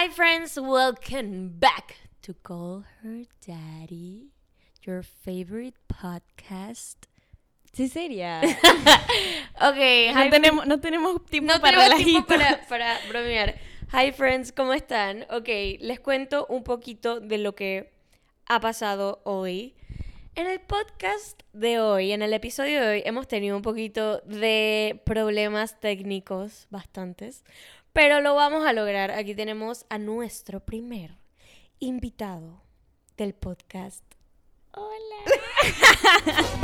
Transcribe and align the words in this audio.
Hi, 0.00 0.08
friends, 0.10 0.56
welcome 0.56 1.58
back 1.58 1.96
to 2.22 2.32
Call 2.32 2.84
Her 3.02 3.24
Daddy, 3.44 4.28
your 4.86 5.02
favorite 5.02 5.74
podcast. 5.88 7.08
Sí, 7.72 7.88
sería. 7.88 8.40
ok, 9.60 10.14
No 10.14 10.30
tenemos, 10.30 10.66
no 10.68 10.78
tenemos 10.78 11.26
tiempo 11.26 11.52
no 11.52 11.60
para 11.60 11.78
tenemos 11.78 12.04
tiempo 12.04 12.28
para, 12.28 12.64
para 12.68 12.96
bromear. 13.08 13.56
Hi, 13.92 14.12
friends, 14.12 14.52
¿cómo 14.52 14.72
están? 14.72 15.26
Ok, 15.30 15.48
les 15.80 15.98
cuento 15.98 16.46
un 16.48 16.62
poquito 16.62 17.18
de 17.18 17.38
lo 17.38 17.56
que 17.56 17.92
ha 18.46 18.60
pasado 18.60 19.20
hoy. 19.24 19.74
En 20.36 20.46
el 20.46 20.60
podcast 20.60 21.42
de 21.52 21.80
hoy, 21.80 22.12
en 22.12 22.22
el 22.22 22.32
episodio 22.32 22.80
de 22.80 22.88
hoy, 22.88 23.02
hemos 23.04 23.26
tenido 23.26 23.56
un 23.56 23.62
poquito 23.62 24.20
de 24.20 25.02
problemas 25.04 25.80
técnicos, 25.80 26.68
bastantes, 26.70 27.42
pero 27.98 28.20
lo 28.20 28.36
vamos 28.36 28.64
a 28.64 28.72
lograr. 28.72 29.10
Aquí 29.10 29.34
tenemos 29.34 29.84
a 29.88 29.98
nuestro 29.98 30.60
primer 30.60 31.18
invitado 31.80 32.62
del 33.16 33.34
podcast. 33.34 34.04
Hola. 34.70 35.16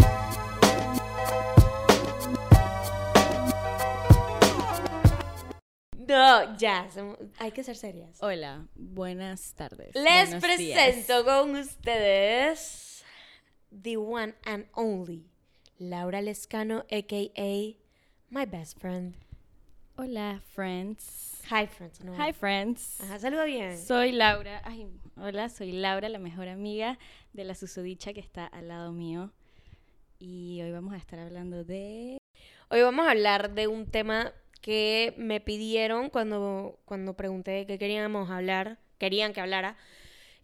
No, 6.07 6.57
ya, 6.59 6.87
hay 7.39 7.51
que 7.53 7.65
ser 7.65 7.77
serias. 7.77 8.23
Hola, 8.23 8.69
buenas 8.75 9.55
tardes. 9.55 9.95
Les 9.95 10.29
buenos 10.29 10.43
presento 10.45 11.25
días. 11.25 11.25
con 11.25 11.57
ustedes 11.57 13.03
the 13.73 13.97
one 13.97 14.35
and 14.45 14.67
only 14.75 15.25
Laura 15.79 16.21
Lescano, 16.21 16.85
aka 16.91 17.75
my 18.29 18.45
best 18.45 18.79
friend. 18.79 19.15
Hola, 19.97 20.41
friends. 20.57 21.34
Hi, 21.51 21.67
friends. 21.67 22.03
No. 22.03 22.15
Hi, 22.15 22.33
friends. 22.33 23.01
Ajá, 23.03 23.19
saluda 23.19 23.45
bien. 23.45 23.77
Soy 23.79 24.13
Laura. 24.13 24.63
Ay, 24.65 24.89
hola, 25.17 25.51
soy 25.51 25.73
Laura, 25.73 26.09
la 26.09 26.19
mejor 26.19 26.49
amiga 26.49 26.99
de 27.35 27.45
la 27.45 27.55
susodicha 27.55 28.15
que 28.15 28.21
está 28.21 28.47
al 28.47 28.69
lado 28.69 28.93
mío. 28.93 29.31
Y 30.19 30.63
hoy 30.63 30.73
vamos 30.73 30.95
a 30.95 30.97
estar 30.97 31.19
hablando 31.19 31.63
de. 31.63 32.17
Hoy 32.71 32.81
vamos 32.81 33.07
a 33.07 33.11
hablar 33.11 33.53
de 33.55 33.67
un 33.67 33.91
tema 33.91 34.33
que 34.63 35.13
me 35.19 35.41
pidieron 35.43 36.09
cuando, 36.09 36.81
cuando 36.87 37.15
pregunté 37.15 37.67
qué 37.67 37.79
queríamos 37.79 38.31
hablar, 38.31 38.79
querían 38.97 39.35
que 39.35 39.43
hablara, 39.43 39.77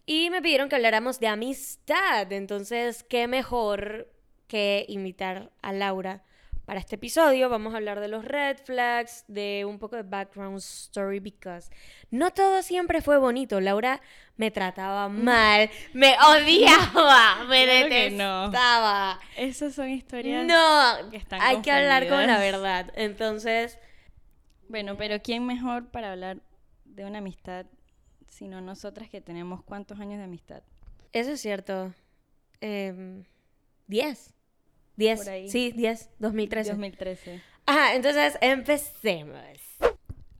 y 0.05 0.29
me 0.29 0.43
pidieron 0.43 0.69
que 0.69 0.75
habláramos 0.75 1.19
de 1.19 1.27
amistad. 1.27 2.31
Entonces, 2.31 3.03
qué 3.03 3.27
mejor 3.27 4.07
que 4.47 4.85
invitar 4.87 5.51
a 5.63 5.73
Laura 5.73 6.23
para 6.71 6.79
este 6.79 6.95
episodio. 6.95 7.49
Vamos 7.49 7.73
a 7.73 7.77
hablar 7.77 7.99
de 7.99 8.07
los 8.07 8.23
red 8.23 8.55
flags, 8.63 9.25
de 9.27 9.65
un 9.67 9.77
poco 9.77 9.97
de 9.97 10.03
background 10.03 10.57
story, 10.59 11.19
because 11.19 11.69
no 12.11 12.31
todo 12.31 12.61
siempre 12.63 13.01
fue 13.01 13.17
bonito. 13.17 13.59
Laura 13.59 13.99
me 14.37 14.51
trataba 14.51 15.09
mal, 15.09 15.69
me 15.91 16.15
odiaba, 16.29 17.43
me 17.49 17.65
Claro 17.65 17.89
que 17.89 18.11
no. 18.11 18.43
detestaba. 18.45 19.19
Esas 19.35 19.73
son 19.75 19.89
historias. 19.89 20.45
No, 20.47 21.09
que 21.09 21.17
están 21.17 21.41
hay 21.41 21.61
que 21.61 21.73
hablar 21.73 22.07
con 22.07 22.25
la 22.25 22.39
verdad. 22.39 22.89
Entonces, 22.95 23.77
Bueno, 24.69 24.95
pero 24.95 25.21
¿quién 25.21 25.45
mejor 25.45 25.89
para 25.91 26.13
hablar 26.13 26.37
de 26.85 27.03
una 27.03 27.17
amistad 27.17 27.65
sino 28.29 28.61
nosotras 28.61 29.09
que 29.09 29.19
tenemos 29.19 29.61
cuántos 29.61 29.99
años 29.99 30.19
de 30.19 30.23
amistad? 30.23 30.63
eso 31.11 31.31
es 31.31 31.41
cierto. 31.41 31.93
Em, 32.61 33.25
10. 33.87 34.33
10. 35.01 35.19
Por 35.19 35.29
ahí. 35.29 35.49
Sí, 35.49 35.71
10. 35.75 36.09
2013. 36.19 36.69
2013. 36.71 37.41
Ajá, 37.65 37.95
entonces 37.95 38.37
empecemos. 38.41 39.39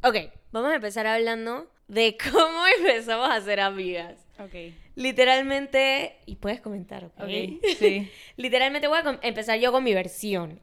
Ok, 0.04 0.16
vamos 0.52 0.72
a 0.72 0.76
empezar 0.76 1.08
hablando 1.08 1.70
de 1.88 2.17
cómo 2.31 2.66
empezamos 2.78 3.30
a 3.30 3.42
ser 3.42 3.59
amigas. 3.59 4.17
Ok. 4.39 4.73
Literalmente, 4.95 6.17
y 6.26 6.36
puedes 6.36 6.62
comentar, 6.62 7.06
¿ok? 7.06 7.12
Ok, 7.20 7.30
sí. 7.80 8.12
Literalmente 8.38 8.88
voy 8.88 9.00
a 9.00 9.20
empezar 9.22 9.59
yo 9.59 9.72
con 9.72 9.84
mi 9.84 9.94
versión. 9.94 10.60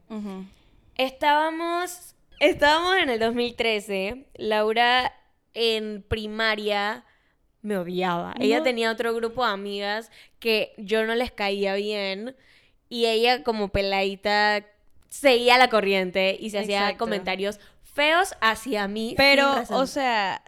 Estábamos, 0.97 2.15
estábamos 2.41 2.97
en 2.99 3.11
el 3.11 3.19
2013. 3.19 4.27
Laura 4.35 5.13
en 5.55 6.05
primaria 6.07 7.05
me 7.63 7.77
odiaba. 7.77 8.35
Ella 8.39 8.63
tenía 8.63 8.91
otro 8.91 9.15
grupo 9.15 9.45
de 9.45 9.53
amigas 9.53 10.11
que 10.39 10.73
yo 10.77 11.05
no 11.05 11.15
les 11.15 11.33
caía 11.33 11.75
bien 11.75 12.37
y 12.89 13.07
ella 13.07 13.43
como 13.43 13.69
peladita 13.69 14.65
seguía 15.09 15.59
la 15.59 15.69
corriente 15.69 16.37
y 16.39 16.51
se 16.51 16.61
hacía 16.61 16.97
comentarios 16.97 17.61
feos 17.83 18.35
hacia 18.41 18.89
mí. 18.89 19.15
Pero, 19.17 19.65
o 19.71 19.87
sea, 19.87 20.43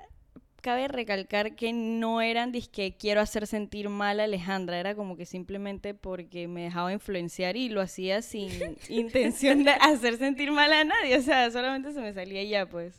cabe 0.61 0.89
recalcar 0.89 1.57
que 1.57 1.73
no 1.73 2.21
eran 2.21 2.53
disque 2.53 2.95
quiero 2.99 3.21
hacer 3.21 3.47
sentir 3.47 3.89
mal 3.89 4.21
a 4.21 4.25
Alejandra, 4.25 4.79
era 4.79 4.95
como 4.95 5.17
que 5.17 5.27
simplemente 5.27 5.95
porque 5.95 6.49
me 6.49 6.63
dejaba 6.63 6.93
influenciar 6.93 7.57
y 7.57 7.69
lo 7.69 7.81
hacía 7.81 8.23
sin 8.23 8.51
intención 8.89 9.65
de 9.65 9.73
hacer 9.73 10.19
sentir 10.19 10.53
mal 10.53 10.73
a 10.73 10.85
nadie, 10.85 11.17
o 11.17 11.23
sea, 11.23 11.51
solamente 11.51 11.93
se 11.93 12.01
me 12.01 12.13
salía 12.13 12.43
ya, 12.45 12.67
pues. 12.67 12.95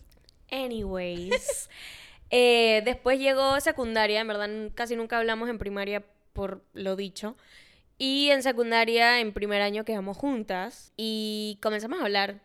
Anyways. 0.52 1.70
eh, 2.30 2.82
después 2.84 3.20
llegó 3.20 3.60
secundaria, 3.62 4.20
en 4.20 4.28
verdad 4.28 4.50
casi 4.74 4.96
nunca 4.96 5.18
hablamos 5.18 5.50
en 5.50 5.58
primaria 5.58 6.04
por 6.34 6.64
lo 6.74 6.96
dicho. 6.96 7.36
Y 8.04 8.32
en 8.32 8.42
secundaria, 8.42 9.20
en 9.20 9.32
primer 9.32 9.62
año, 9.62 9.86
quedamos 9.86 10.18
juntas 10.18 10.92
y 10.98 11.60
comenzamos 11.62 12.00
a 12.00 12.06
hablar. 12.06 12.42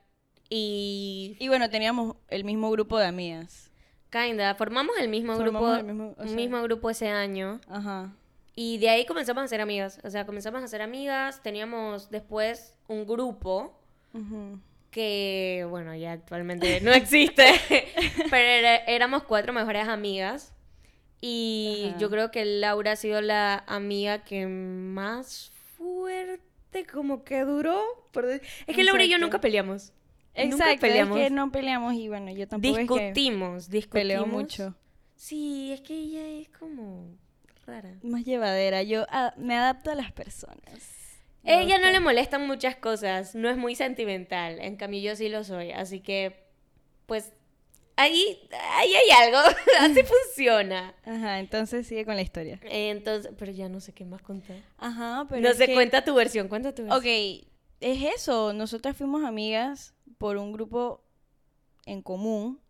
Y, 0.51 1.35
Y 1.41 1.49
bueno, 1.49 1.71
teníamos 1.71 2.17
el 2.29 2.45
mismo 2.45 2.71
grupo 2.71 2.99
de 2.99 3.07
amigas. 3.07 3.71
kinda, 4.11 4.55
formamos 4.55 4.95
el 4.99 5.09
mismo 5.09 5.35
Formamos 5.35 5.63
grupo, 5.63 5.77
el 5.81 5.85
mismo- 5.87 6.15
o 6.19 6.25
sea- 6.27 6.37
mismo 6.37 6.63
grupo 6.63 6.91
ese 6.91 7.09
año. 7.09 7.59
Ajá. 7.69 8.13
Y 8.55 8.77
de 8.79 8.91
ahí 8.91 9.07
comenzamos 9.07 9.45
a 9.45 9.49
ser 9.49 9.63
amigas. 9.63 9.99
O 10.05 10.11
sea, 10.11 10.27
comenzamos 10.27 10.63
a 10.63 10.69
ser 10.69 10.83
amigas. 10.83 11.43
Teníamos 11.43 12.11
después 12.11 12.77
un 12.89 13.07
grupo 13.07 13.79
Ujú. 14.13 14.61
que, 14.91 15.67
bueno, 15.71 15.95
ya 15.95 16.13
actualmente 16.13 16.81
no 16.83 16.93
existe, 16.93 17.45
pero 18.31 18.37
era- 18.47 18.77
éramos 18.85 19.23
cuatro 19.23 19.55
mejores 19.55 19.89
amigas. 19.89 20.53
Y 21.29 21.89
Ajá. 21.89 21.99
yo 21.99 22.09
creo 22.09 22.31
que 22.31 22.45
Laura 22.45 22.93
ha 22.93 22.97
sido 22.97 23.21
la 23.21 23.65
amiga 23.67 24.23
que 24.25 24.47
más 24.47 25.51
fuerte 25.77 26.87
como 26.87 27.25
que 27.25 27.41
duró. 27.41 27.83
por 28.13 28.27
Es 28.27 28.41
que 28.67 28.85
Laura 28.85 29.05
y 29.05 29.09
yo 29.11 29.19
nunca 29.19 29.41
peleamos. 29.41 29.93
Exacto, 30.35 30.51
nunca 30.57 30.73
es 30.73 30.81
peleamos. 30.81 31.19
que 31.19 31.31
no 31.31 31.51
peleamos 31.51 31.95
y 31.95 32.09
bueno, 32.09 32.31
yo 32.31 32.47
tampoco 32.47 32.79
es 32.79 32.87
que 32.87 32.95
discutimos, 32.95 33.69
discutimos. 33.71 33.91
peleo 34.03 34.27
mucho. 34.27 34.75
Sí, 35.17 35.73
es 35.73 35.81
que 35.81 35.95
ella 35.95 36.25
es 36.29 36.49
como 36.51 37.09
rara. 37.67 37.95
Más 38.03 38.25
llevadera, 38.25 38.85
yo 38.85 39.05
me 39.37 39.57
adapto 39.57 39.91
a 39.91 39.95
las 39.97 40.13
personas. 40.13 40.93
Ella 41.43 41.79
no 41.79 41.91
le 41.91 41.99
molestan 42.01 42.47
muchas 42.47 42.77
cosas, 42.77 43.35
no 43.35 43.49
es 43.51 43.57
muy 43.57 43.75
sentimental, 43.75 44.61
en 44.61 44.77
cambio 44.77 45.01
yo 45.01 45.17
sí 45.17 45.29
lo 45.29 45.43
soy, 45.43 45.73
así 45.73 46.01
que 46.01 46.45
pues 47.07 47.33
ahí, 47.97 48.39
ahí 48.75 48.95
hay 48.95 49.11
algo, 49.27 49.39
así 49.81 50.01
funciona. 50.03 50.95
Ajá, 51.05 51.39
entonces 51.39 51.87
sigue 51.87 52.05
con 52.05 52.17
la 52.17 52.23
historia. 52.23 52.61
Entonces, 52.65 53.33
pero 53.39 53.53
ya 53.53 53.69
no 53.69 53.81
sé 53.81 53.93
qué 53.93 54.05
más 54.05 54.23
contar. 54.23 54.57
Ajá, 54.79 55.27
pero 55.29 55.43
no 55.49 55.55
sé, 55.55 55.67
que- 55.67 55.75
cuenta 55.75 56.05
tu 56.05 56.15
versión, 56.15 56.49
cuenta 56.49 56.75
tu 56.75 56.83
versión. 56.85 56.99
Ok, 56.99 57.47
es 57.81 58.03
eso. 58.15 58.53
Nosotras 58.53 58.97
fuimos 58.97 59.25
amigas 59.25 59.95
por 60.19 60.37
un 60.37 60.53
grupo 60.53 61.03
en 61.87 62.03
común 62.03 62.61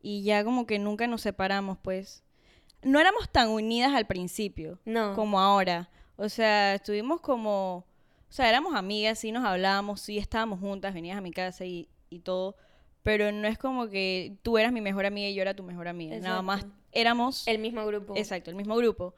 y 0.00 0.22
ya 0.24 0.44
como 0.44 0.66
que 0.66 0.78
nunca 0.78 1.06
nos 1.06 1.22
separamos, 1.22 1.78
pues. 1.82 2.22
No 2.82 2.98
éramos 2.98 3.30
tan 3.30 3.48
unidas 3.48 3.94
al 3.94 4.06
principio 4.06 4.80
No. 4.84 5.14
como 5.14 5.38
ahora. 5.38 5.88
O 6.16 6.28
sea, 6.28 6.74
estuvimos 6.74 7.20
como... 7.20 7.86
O 8.28 8.34
sea, 8.34 8.48
éramos 8.48 8.74
amigas, 8.74 9.18
sí 9.20 9.30
nos 9.30 9.44
hablábamos, 9.44 10.00
sí 10.00 10.18
estábamos 10.18 10.58
juntas, 10.58 10.92
venías 10.94 11.18
a 11.18 11.20
mi 11.20 11.30
casa 11.32 11.64
y, 11.64 11.88
y 12.10 12.20
todo. 12.20 12.56
Pero 13.02 13.32
no 13.32 13.48
es 13.48 13.58
como 13.58 13.88
que 13.88 14.36
tú 14.42 14.58
eras 14.58 14.72
mi 14.72 14.80
mejor 14.80 15.06
amiga 15.06 15.28
y 15.28 15.34
yo 15.34 15.42
era 15.42 15.54
tu 15.54 15.62
mejor 15.62 15.88
amiga. 15.88 16.16
Nada 16.18 16.42
más 16.42 16.60
Exacto. 16.60 16.82
éramos... 16.92 17.48
El 17.48 17.58
mismo 17.58 17.84
grupo. 17.86 18.14
Exacto, 18.16 18.50
el 18.50 18.56
mismo 18.56 18.76
grupo. 18.76 19.14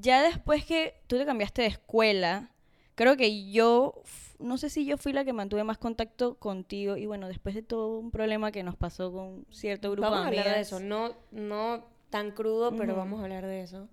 Ya 0.00 0.22
después 0.22 0.64
que 0.64 1.02
tú 1.08 1.18
te 1.18 1.26
cambiaste 1.26 1.62
de 1.62 1.68
escuela, 1.68 2.50
creo 2.94 3.16
que 3.16 3.50
yo, 3.50 4.02
no 4.38 4.58
sé 4.58 4.70
si 4.70 4.86
yo 4.86 4.96
fui 4.96 5.12
la 5.12 5.24
que 5.24 5.32
mantuve 5.32 5.64
más 5.64 5.78
contacto 5.78 6.36
contigo 6.36 6.96
y 6.96 7.06
bueno, 7.06 7.28
después 7.28 7.54
de 7.54 7.62
todo 7.62 7.98
un 7.98 8.10
problema 8.10 8.52
que 8.52 8.62
nos 8.62 8.76
pasó 8.76 9.12
con 9.12 9.44
cierto 9.50 9.90
grupo 9.90 10.08
Vamos 10.08 10.20
a 10.20 10.22
de 10.22 10.26
hablar 10.28 10.44
de 10.44 10.50
amigas, 10.52 10.68
eso, 10.68 10.80
no, 10.80 11.14
no 11.32 11.84
tan 12.10 12.30
crudo, 12.30 12.74
pero 12.76 12.94
vamos 12.94 13.20
a 13.20 13.24
hablar 13.24 13.44
de 13.44 13.62
eso. 13.62 13.88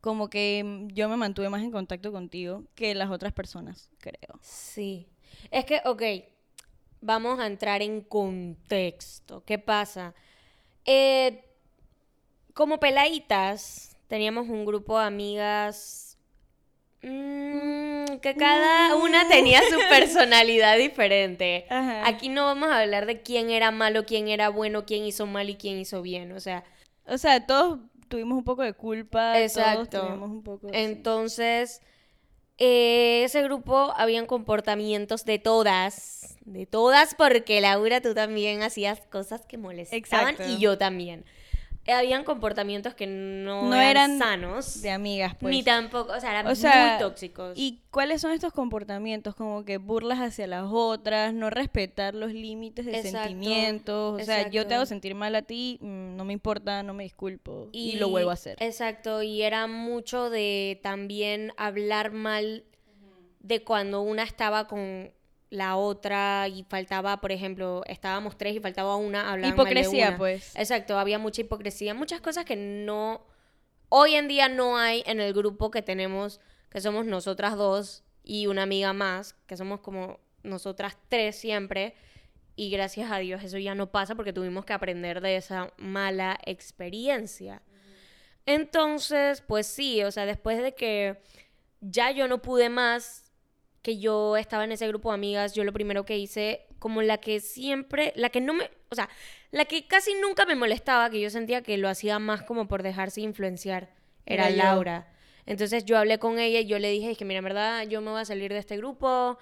como 0.00 0.28
que 0.28 0.62
mm, 0.64 0.88
yo 0.88 1.08
me 1.08 1.16
mantuve 1.16 1.48
más 1.48 1.62
en 1.62 1.70
contacto 1.70 2.10
contigo 2.10 2.64
que 2.74 2.94
las 2.94 3.10
otras 3.10 3.32
personas, 3.32 3.90
creo. 3.98 4.38
Sí. 4.40 5.08
Es 5.50 5.64
que, 5.64 5.80
ok, 5.84 6.02
vamos 7.04 7.38
a 7.38 7.46
entrar 7.46 7.82
en 7.82 8.00
contexto. 8.00 9.44
¿Qué 9.44 9.58
pasa? 9.58 10.14
Eh, 10.86 11.44
como 12.54 12.80
peladitas, 12.80 13.96
teníamos 14.08 14.48
un 14.48 14.64
grupo 14.64 14.98
de 14.98 15.04
amigas 15.06 16.16
mm, 17.02 18.16
que 18.22 18.34
cada 18.36 18.96
una 18.96 19.28
tenía 19.28 19.60
su 19.62 19.78
personalidad 19.90 20.78
diferente. 20.78 21.66
Ajá. 21.68 22.06
Aquí 22.08 22.30
no 22.30 22.46
vamos 22.46 22.70
a 22.70 22.80
hablar 22.80 23.06
de 23.06 23.20
quién 23.22 23.50
era 23.50 23.70
malo, 23.70 24.06
quién 24.06 24.28
era 24.28 24.48
bueno, 24.48 24.86
quién 24.86 25.04
hizo 25.04 25.26
mal 25.26 25.50
y 25.50 25.56
quién 25.56 25.78
hizo 25.78 26.00
bien. 26.00 26.32
O 26.32 26.40
sea, 26.40 26.64
O 27.06 27.18
sea, 27.18 27.46
todos 27.46 27.80
tuvimos 28.08 28.38
un 28.38 28.44
poco 28.44 28.62
de 28.62 28.72
culpa. 28.72 29.34
Todos 29.34 29.44
Exacto. 29.44 30.06
tuvimos 30.06 30.30
un 30.30 30.42
poco. 30.42 30.68
sí. 30.68 30.74
Eh, 32.58 33.24
ese 33.24 33.42
grupo 33.42 33.92
habían 33.96 34.26
comportamientos 34.26 35.24
de 35.24 35.38
todas, 35.38 36.36
de 36.44 36.66
todas, 36.66 37.14
porque 37.16 37.60
Laura, 37.60 38.00
tú 38.00 38.14
también 38.14 38.62
hacías 38.62 39.00
cosas 39.10 39.44
que 39.46 39.58
molestaban 39.58 40.34
Exacto. 40.34 40.52
y 40.52 40.58
yo 40.58 40.78
también. 40.78 41.24
Eh, 41.86 41.92
Habían 41.92 42.24
comportamientos 42.24 42.94
que 42.94 43.06
no, 43.06 43.68
No 43.68 43.74
eran, 43.74 44.12
eran 44.12 44.18
sanos, 44.18 44.80
de 44.80 44.90
amigas, 44.90 45.34
pues. 45.38 45.50
ni 45.54 45.62
tampoco, 45.62 46.14
o 46.14 46.20
sea, 46.20 46.30
eran 46.30 46.46
O 46.46 46.54
sea, 46.54 46.92
muy 46.92 46.98
tóxicos. 46.98 47.52
¿Y 47.56 47.82
cuáles 47.90 48.22
son 48.22 48.32
estos 48.32 48.54
comportamientos? 48.54 49.34
Como 49.34 49.66
que 49.66 49.76
burlas 49.76 50.20
hacia 50.20 50.46
las 50.46 50.64
otras, 50.66 51.34
no 51.34 51.50
respetar 51.50 52.14
los 52.14 52.32
límites 52.32 52.86
de 52.86 52.96
Exacto, 52.96 53.28
sentimientos. 53.28 54.22
O 54.22 54.24
sea, 54.24 54.48
yo 54.48 54.66
te 54.66 54.74
hago 54.76 54.86
sentir 54.86 55.14
mal 55.14 55.34
a 55.34 55.42
ti, 55.42 55.78
no 56.14 56.24
me 56.24 56.32
importa, 56.32 56.82
no 56.82 56.94
me 56.94 57.04
disculpo. 57.04 57.68
Y, 57.72 57.96
lo 57.96 58.08
vuelvo 58.08 58.30
a 58.30 58.34
hacer. 58.34 58.56
Exacto, 58.60 59.22
y 59.22 59.42
era 59.42 59.66
mucho 59.66 60.30
de 60.30 60.80
también 60.82 61.52
hablar 61.56 62.12
mal 62.12 62.64
de 63.40 63.62
cuando 63.62 64.00
una 64.00 64.22
estaba 64.22 64.66
con 64.66 65.12
la 65.50 65.76
otra 65.76 66.48
y 66.48 66.64
faltaba, 66.64 67.20
por 67.20 67.30
ejemplo, 67.30 67.82
estábamos 67.86 68.36
tres 68.36 68.56
y 68.56 68.60
faltaba 68.60 68.96
una, 68.96 69.30
hablaban 69.30 69.56
mal 69.56 69.66
de 69.66 69.72
Hipocresía, 69.72 70.08
una. 70.08 70.18
pues. 70.18 70.56
Exacto, 70.56 70.98
había 70.98 71.18
mucha 71.18 71.42
hipocresía, 71.42 71.94
muchas 71.94 72.20
cosas 72.20 72.44
que 72.44 72.56
no, 72.56 73.24
hoy 73.88 74.14
en 74.14 74.26
día 74.26 74.48
no 74.48 74.76
hay 74.76 75.04
en 75.06 75.20
el 75.20 75.32
grupo 75.32 75.70
que 75.70 75.82
tenemos, 75.82 76.40
que 76.70 76.80
somos 76.80 77.06
nosotras 77.06 77.56
dos 77.56 78.02
y 78.24 78.46
una 78.46 78.62
amiga 78.62 78.92
más, 78.92 79.34
que 79.46 79.56
somos 79.56 79.80
como 79.80 80.18
nosotras 80.42 80.96
tres 81.08 81.36
siempre. 81.36 81.94
Y 82.56 82.70
gracias 82.70 83.10
a 83.10 83.18
Dios 83.18 83.42
eso 83.42 83.58
ya 83.58 83.74
no 83.74 83.90
pasa 83.90 84.14
porque 84.14 84.32
tuvimos 84.32 84.64
que 84.64 84.72
aprender 84.72 85.20
de 85.20 85.36
esa 85.36 85.72
mala 85.76 86.38
experiencia. 86.44 87.62
Entonces, 88.46 89.40
pues 89.40 89.66
sí, 89.66 90.02
o 90.02 90.10
sea, 90.10 90.26
después 90.26 90.62
de 90.62 90.74
que 90.74 91.18
ya 91.80 92.10
yo 92.10 92.28
no 92.28 92.42
pude 92.42 92.68
más, 92.68 93.32
que 93.82 93.98
yo 93.98 94.36
estaba 94.36 94.64
en 94.64 94.72
ese 94.72 94.88
grupo 94.88 95.10
de 95.10 95.14
amigas, 95.14 95.54
yo 95.54 95.64
lo 95.64 95.72
primero 95.72 96.04
que 96.04 96.16
hice, 96.16 96.66
como 96.78 97.02
la 97.02 97.18
que 97.18 97.40
siempre, 97.40 98.12
la 98.16 98.30
que 98.30 98.40
no 98.40 98.54
me, 98.54 98.70
o 98.90 98.94
sea, 98.94 99.08
la 99.50 99.64
que 99.64 99.86
casi 99.86 100.14
nunca 100.14 100.46
me 100.46 100.54
molestaba, 100.54 101.10
que 101.10 101.20
yo 101.20 101.30
sentía 101.30 101.62
que 101.62 101.76
lo 101.76 101.88
hacía 101.88 102.18
más 102.18 102.42
como 102.42 102.68
por 102.68 102.82
dejarse 102.82 103.20
influenciar, 103.20 103.90
era, 104.26 104.48
Era 104.48 104.50
yo. 104.50 104.56
Laura. 104.56 105.12
Entonces 105.46 105.84
yo 105.84 105.98
hablé 105.98 106.18
con 106.18 106.38
ella 106.38 106.60
y 106.60 106.66
yo 106.66 106.78
le 106.78 106.90
dije, 106.90 107.10
es 107.10 107.18
que 107.18 107.24
mira, 107.24 107.38
en 107.38 107.44
verdad 107.44 107.82
yo 107.86 108.00
me 108.00 108.10
voy 108.10 108.20
a 108.20 108.24
salir 108.24 108.52
de 108.52 108.58
este 108.58 108.76
grupo, 108.76 109.38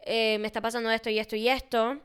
eh, 0.00 0.38
me 0.40 0.46
está 0.46 0.60
pasando 0.60 0.90
esto 0.90 1.08
y 1.08 1.18
esto 1.18 1.36
y 1.36 1.48
esto. 1.48 1.98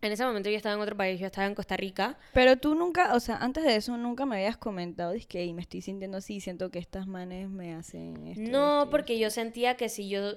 En 0.00 0.12
ese 0.12 0.24
momento 0.24 0.48
yo 0.48 0.56
estaba 0.56 0.74
en 0.76 0.80
otro 0.80 0.96
país, 0.96 1.18
yo 1.18 1.26
estaba 1.26 1.46
en 1.46 1.54
Costa 1.54 1.76
Rica. 1.76 2.16
Pero 2.32 2.56
tú 2.56 2.74
nunca, 2.74 3.14
o 3.14 3.20
sea, 3.20 3.36
antes 3.38 3.64
de 3.64 3.74
eso 3.76 3.96
nunca 3.96 4.26
me 4.26 4.36
habías 4.36 4.56
comentado, 4.56 5.12
es 5.12 5.26
que 5.26 5.40
"Ey, 5.40 5.52
me 5.54 5.62
estoy 5.62 5.80
sintiendo 5.82 6.18
así, 6.18 6.40
siento 6.40 6.70
que 6.70 6.78
estas 6.78 7.06
manes 7.08 7.48
me 7.48 7.74
hacen 7.74 8.26
esto. 8.28 8.42
No, 8.50 8.78
esto 8.80 8.90
porque 8.90 9.18
yo 9.18 9.30
sentía 9.30 9.76
que 9.76 9.88
si 9.88 10.08
yo 10.08 10.34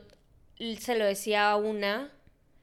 se 0.80 0.96
lo 0.98 1.06
decía 1.06 1.52
a 1.52 1.58
una, 1.58 2.12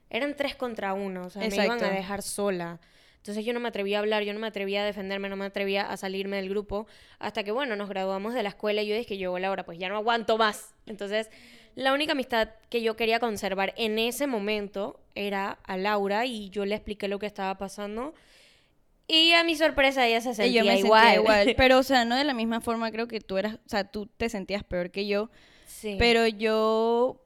eran 0.09 0.35
tres 0.35 0.55
contra 0.55 0.93
uno, 0.93 1.25
o 1.27 1.29
sea, 1.29 1.41
me 1.47 1.55
iban 1.55 1.83
a 1.83 1.89
dejar 1.89 2.21
sola. 2.21 2.79
Entonces 3.17 3.43
yo 3.45 3.53
no 3.53 3.59
me 3.59 3.67
atrevía 3.69 3.97
a 3.97 3.99
hablar, 3.99 4.23
yo 4.23 4.33
no 4.33 4.39
me 4.39 4.47
atrevía 4.47 4.81
a 4.81 4.85
defenderme, 4.85 5.27
no 5.29 5.35
me 5.35 5.45
atrevía 5.45 5.89
a 5.91 5.97
salirme 5.97 6.37
del 6.37 6.49
grupo, 6.49 6.87
hasta 7.19 7.43
que, 7.43 7.51
bueno, 7.51 7.75
nos 7.75 7.89
graduamos 7.89 8.33
de 8.33 8.43
la 8.43 8.49
escuela 8.49 8.81
y 8.81 8.87
yo 8.87 8.95
dije 8.95 9.17
llegó 9.17 9.37
la 9.39 9.51
hora, 9.51 9.65
pues 9.65 9.77
ya 9.77 9.89
no 9.89 9.95
aguanto 9.97 10.37
más. 10.37 10.73
Entonces, 10.85 11.29
la 11.75 11.93
única 11.93 12.11
amistad 12.13 12.49
que 12.69 12.81
yo 12.81 12.95
quería 12.95 13.19
conservar 13.19 13.73
en 13.77 13.99
ese 13.99 14.27
momento 14.27 14.99
era 15.15 15.59
a 15.63 15.77
Laura 15.77 16.25
y 16.25 16.49
yo 16.49 16.65
le 16.65 16.75
expliqué 16.75 17.07
lo 17.07 17.19
que 17.19 17.25
estaba 17.25 17.57
pasando. 17.57 18.13
Y 19.07 19.33
a 19.33 19.43
mi 19.43 19.55
sorpresa 19.55 20.05
ella 20.05 20.21
se 20.21 20.31
Y 20.31 20.35
sentía 20.35 20.63
yo 20.63 20.71
me 20.71 20.79
igual. 20.79 21.01
sentía 21.03 21.21
igual. 21.21 21.53
Pero, 21.57 21.79
o 21.79 21.83
sea, 21.83 22.05
no 22.05 22.15
de 22.15 22.23
la 22.23 22.33
misma 22.33 22.61
forma, 22.61 22.91
creo 22.91 23.07
que 23.07 23.19
tú 23.21 23.37
eras, 23.37 23.55
o 23.55 23.69
sea, 23.69 23.83
tú 23.85 24.05
te 24.05 24.29
sentías 24.29 24.63
peor 24.63 24.91
que 24.91 25.07
yo. 25.07 25.29
Sí. 25.65 25.95
Pero 25.97 26.27
yo 26.27 27.21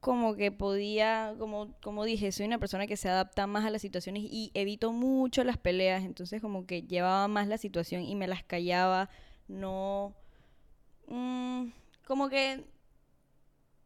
como 0.00 0.36
que 0.36 0.52
podía, 0.52 1.34
como, 1.38 1.74
como 1.80 2.04
dije, 2.04 2.30
soy 2.30 2.44
una 2.46 2.58
persona 2.58 2.86
que 2.86 2.96
se 2.96 3.08
adapta 3.08 3.46
más 3.46 3.64
a 3.64 3.70
las 3.70 3.80
situaciones 3.80 4.22
y 4.24 4.50
evito 4.52 4.92
mucho 4.92 5.42
las 5.44 5.56
peleas. 5.56 6.04
Entonces 6.04 6.40
como 6.42 6.66
que 6.66 6.82
llevaba 6.82 7.26
más 7.26 7.48
la 7.48 7.56
situación 7.58 8.02
y 8.02 8.14
me 8.14 8.28
las 8.28 8.44
callaba. 8.44 9.08
No... 9.48 10.14
mm, 11.08 11.68
como 12.06 12.28
que 12.28 12.64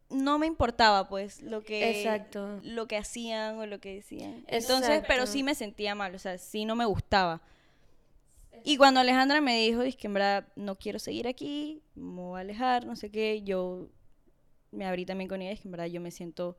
no 0.09 0.39
me 0.39 0.47
importaba 0.47 1.07
pues 1.07 1.41
lo 1.41 1.61
que 1.61 2.01
Exacto. 2.01 2.59
lo 2.63 2.87
que 2.87 2.97
hacían 2.97 3.57
o 3.57 3.65
lo 3.65 3.79
que 3.79 3.95
decían. 3.95 4.43
Entonces, 4.47 5.03
pero 5.07 5.27
sí 5.27 5.43
me 5.43 5.55
sentía 5.55 5.95
mal, 5.95 6.15
o 6.15 6.19
sea, 6.19 6.37
sí 6.37 6.65
no 6.65 6.75
me 6.75 6.85
gustaba. 6.85 7.41
Y 8.63 8.77
cuando 8.77 8.99
Alejandra 8.99 9.39
me 9.39 9.57
dijo, 9.57 9.83
es 9.83 9.95
que 9.95 10.07
en 10.07 10.13
verdad 10.13 10.47
no 10.55 10.75
quiero 10.75 10.99
seguir 10.99 11.27
aquí, 11.27 11.81
me 11.95 12.21
voy 12.21 12.37
a 12.37 12.41
alejar, 12.41 12.85
no 12.85 12.95
sé 12.95 13.09
qué, 13.09 13.41
yo 13.43 13.87
me 14.71 14.85
abrí 14.85 15.05
también 15.05 15.29
con 15.29 15.41
ella, 15.41 15.51
es 15.51 15.61
que 15.61 15.67
en 15.67 15.71
verdad 15.71 15.85
yo 15.85 16.01
me 16.01 16.11
siento 16.11 16.57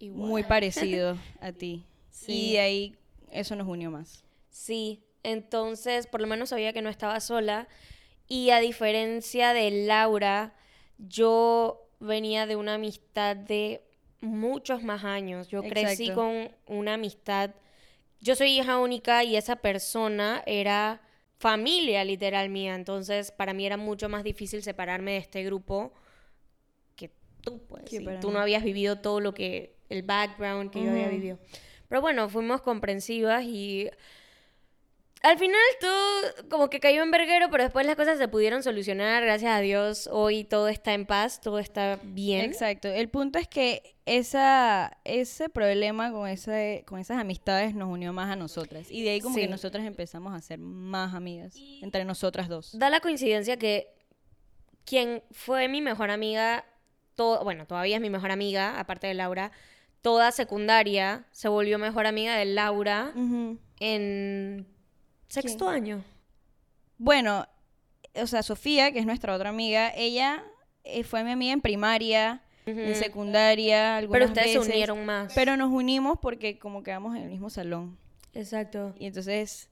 muy 0.00 0.42
parecido 0.42 1.16
a 1.40 1.52
ti. 1.52 1.84
Sí. 2.10 2.32
Y 2.32 2.52
de 2.54 2.60
ahí 2.60 2.96
eso 3.30 3.54
nos 3.54 3.68
unió 3.68 3.90
más. 3.90 4.24
Sí, 4.50 5.04
entonces 5.22 6.06
por 6.06 6.20
lo 6.20 6.26
menos 6.26 6.48
sabía 6.48 6.72
que 6.72 6.82
no 6.82 6.90
estaba 6.90 7.20
sola. 7.20 7.68
Y 8.26 8.50
a 8.50 8.58
diferencia 8.60 9.54
de 9.54 9.70
Laura, 9.86 10.54
yo 10.98 11.87
venía 12.00 12.46
de 12.46 12.56
una 12.56 12.74
amistad 12.74 13.36
de 13.36 13.82
muchos 14.20 14.82
más 14.82 15.04
años. 15.04 15.48
Yo 15.48 15.62
crecí 15.62 16.10
con 16.12 16.50
una 16.66 16.94
amistad. 16.94 17.50
Yo 18.20 18.34
soy 18.34 18.58
hija 18.58 18.78
única 18.78 19.24
y 19.24 19.36
esa 19.36 19.56
persona 19.56 20.42
era 20.46 21.00
familia 21.38 22.04
literal 22.04 22.48
mía. 22.50 22.74
Entonces 22.74 23.30
para 23.30 23.52
mí 23.52 23.66
era 23.66 23.76
mucho 23.76 24.08
más 24.08 24.24
difícil 24.24 24.62
separarme 24.62 25.12
de 25.12 25.18
este 25.18 25.44
grupo 25.44 25.92
que 26.96 27.10
tú, 27.42 27.60
pues. 27.68 27.84
Sí, 27.86 28.04
tú 28.20 28.30
no 28.30 28.40
habías 28.40 28.64
vivido 28.64 28.98
todo 29.00 29.20
lo 29.20 29.34
que, 29.34 29.76
el 29.88 30.02
background 30.02 30.70
que 30.70 30.82
yo 30.82 30.90
había 30.90 31.08
vivido. 31.08 31.38
Pero 31.88 32.00
bueno, 32.00 32.28
fuimos 32.28 32.60
comprensivas 32.60 33.44
y 33.44 33.88
al 35.22 35.36
final 35.38 35.60
todo 35.80 36.48
como 36.48 36.70
que 36.70 36.80
cayó 36.80 37.02
en 37.02 37.10
verguero, 37.10 37.48
pero 37.50 37.64
después 37.64 37.84
las 37.86 37.96
cosas 37.96 38.18
se 38.18 38.28
pudieron 38.28 38.62
solucionar, 38.62 39.22
gracias 39.24 39.50
a 39.52 39.60
Dios. 39.60 40.08
Hoy 40.12 40.44
todo 40.44 40.68
está 40.68 40.94
en 40.94 41.06
paz, 41.06 41.40
todo 41.40 41.58
está 41.58 41.98
bien. 42.04 42.44
Exacto. 42.44 42.88
El 42.88 43.08
punto 43.08 43.38
es 43.38 43.48
que 43.48 43.96
esa, 44.06 44.96
ese 45.04 45.48
problema 45.48 46.12
con, 46.12 46.28
ese, 46.28 46.84
con 46.86 46.98
esas 46.98 47.18
amistades 47.18 47.74
nos 47.74 47.88
unió 47.88 48.12
más 48.12 48.30
a 48.30 48.36
nosotras. 48.36 48.90
Y 48.90 49.02
de 49.02 49.10
ahí 49.10 49.20
como 49.20 49.34
Sí. 49.34 49.42
que 49.42 49.48
nosotras 49.48 49.84
empezamos 49.86 50.32
a 50.34 50.40
ser 50.40 50.58
más 50.60 51.14
amigas 51.14 51.54
entre 51.82 52.04
nosotras 52.04 52.48
dos. 52.48 52.78
Da 52.78 52.88
la 52.88 53.00
coincidencia 53.00 53.56
que 53.58 53.88
quien 54.84 55.22
fue 55.32 55.68
mi 55.68 55.82
mejor 55.82 56.10
amiga, 56.10 56.64
to- 57.16 57.42
bueno, 57.44 57.66
todavía 57.66 57.96
es 57.96 58.00
mi 58.02 58.08
mejor 58.08 58.30
amiga, 58.30 58.78
aparte 58.80 59.06
de 59.08 59.14
Laura, 59.14 59.50
toda 60.00 60.30
secundaria 60.32 61.26
se 61.32 61.48
volvió 61.48 61.78
mejor 61.78 62.06
amiga 62.06 62.36
de 62.36 62.44
Laura 62.46 63.12
en 63.80 64.66
sexto 65.28 65.68
año. 65.68 66.02
Bueno, 66.98 67.46
o 68.14 68.26
sea, 68.26 68.42
Sofía, 68.42 68.92
que 68.92 68.98
es 68.98 69.06
nuestra 69.06 69.34
otra 69.34 69.50
amiga, 69.50 69.92
ella 69.94 70.44
eh, 70.84 71.04
fue 71.04 71.22
mi 71.24 71.30
amiga 71.30 71.52
en 71.52 71.60
primaria, 71.60 72.42
en 72.66 72.94
secundaria, 72.96 73.96
algunas 73.96 74.18
Pero 74.18 74.32
ustedes 74.32 74.52
se 74.52 74.58
veces, 74.58 74.74
unieron 74.74 75.06
más. 75.06 75.32
Pero 75.34 75.56
nos 75.56 75.72
unimos 75.72 76.18
porque 76.20 76.58
como 76.58 76.82
quedamos 76.82 77.16
en 77.16 77.22
el 77.22 77.30
mismo 77.30 77.48
salón. 77.48 77.96
Exacto. 78.34 78.94
Y 78.98 79.06
entonces 79.06 79.70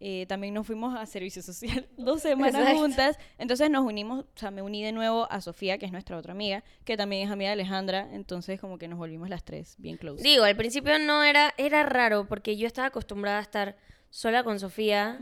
eh, 0.00 0.24
también 0.28 0.54
nos 0.54 0.66
fuimos 0.66 0.96
a 0.96 1.04
servicio 1.04 1.42
social 1.42 1.88
dos 1.98 2.22
semanas 2.22 2.54
Exacto. 2.62 2.78
juntas. 2.80 3.18
Entonces 3.36 3.70
nos 3.70 3.84
unimos, 3.84 4.24
o 4.24 4.38
sea, 4.38 4.50
me 4.50 4.62
uní 4.62 4.82
de 4.82 4.92
nuevo 4.92 5.30
a 5.30 5.40
Sofía, 5.42 5.76
que 5.76 5.84
es 5.84 5.92
nuestra 5.92 6.16
otra 6.16 6.32
amiga, 6.32 6.64
que 6.84 6.96
también 6.96 7.26
es 7.26 7.30
amiga 7.32 7.50
de 7.50 7.54
Alejandra. 7.54 8.08
Entonces 8.12 8.58
como 8.60 8.78
que 8.78 8.88
nos 8.88 8.98
volvimos 8.98 9.28
las 9.28 9.44
tres 9.44 9.74
bien 9.76 9.98
close. 9.98 10.22
Digo, 10.22 10.44
al 10.44 10.56
principio 10.56 10.98
no 10.98 11.24
era, 11.24 11.52
era 11.58 11.82
raro 11.82 12.26
porque 12.28 12.56
yo 12.56 12.66
estaba 12.66 12.88
acostumbrada 12.88 13.40
a 13.40 13.42
estar 13.42 13.76
sola 14.10 14.44
con 14.44 14.58
Sofía 14.60 15.18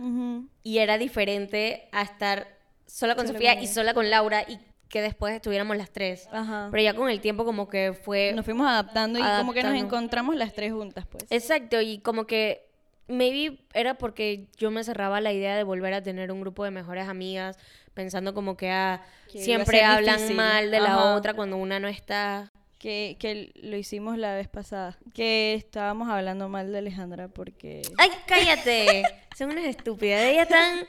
y 0.62 0.78
era 0.78 0.98
diferente 0.98 1.88
a 1.92 2.02
estar 2.02 2.56
sola 2.86 3.14
con 3.14 3.26
Sola 3.26 3.38
Sofía 3.38 3.54
con 3.54 3.62
y 3.64 3.66
sola 3.66 3.94
con 3.94 4.10
Laura 4.10 4.42
y 4.48 4.58
que 4.88 5.02
después 5.02 5.34
estuviéramos 5.34 5.76
las 5.76 5.90
tres. 5.90 6.28
Ajá. 6.32 6.68
Pero 6.70 6.82
ya 6.82 6.94
con 6.94 7.10
el 7.10 7.20
tiempo 7.20 7.44
como 7.44 7.68
que 7.68 7.92
fue... 7.92 8.32
Nos 8.34 8.44
fuimos 8.44 8.68
adaptando 8.68 9.18
y 9.18 9.22
como 9.22 9.52
que 9.52 9.62
nos 9.62 9.74
encontramos 9.74 10.36
las 10.36 10.52
tres 10.52 10.72
juntas, 10.72 11.06
pues. 11.06 11.24
Exacto, 11.30 11.80
y 11.80 11.98
como 11.98 12.26
que 12.26 12.66
maybe 13.08 13.58
era 13.74 13.94
porque 13.94 14.48
yo 14.56 14.70
me 14.70 14.84
cerraba 14.84 15.20
la 15.20 15.32
idea 15.32 15.56
de 15.56 15.64
volver 15.64 15.92
a 15.94 16.02
tener 16.02 16.32
un 16.32 16.40
grupo 16.40 16.64
de 16.64 16.70
mejores 16.70 17.08
amigas, 17.08 17.58
pensando 17.94 18.34
como 18.34 18.56
que 18.56 18.70
ah, 18.70 19.02
siempre 19.28 19.82
hablan 19.82 20.16
difícil. 20.16 20.36
mal 20.36 20.70
de 20.70 20.80
la 20.80 20.94
Ajá. 20.94 21.14
otra 21.14 21.34
cuando 21.34 21.56
una 21.56 21.80
no 21.80 21.88
está. 21.88 22.52
Que, 22.86 23.16
que 23.18 23.50
lo 23.56 23.76
hicimos 23.76 24.16
la 24.16 24.36
vez 24.36 24.46
pasada. 24.46 24.96
Que 25.12 25.54
estábamos 25.54 26.08
hablando 26.08 26.48
mal 26.48 26.70
de 26.70 26.78
Alejandra 26.78 27.26
porque... 27.26 27.82
¡Ay, 27.98 28.10
cállate! 28.28 29.02
Son 29.36 29.50
unas 29.50 29.64
estúpidas. 29.64 30.22
Ellas 30.22 30.44
están, 30.44 30.86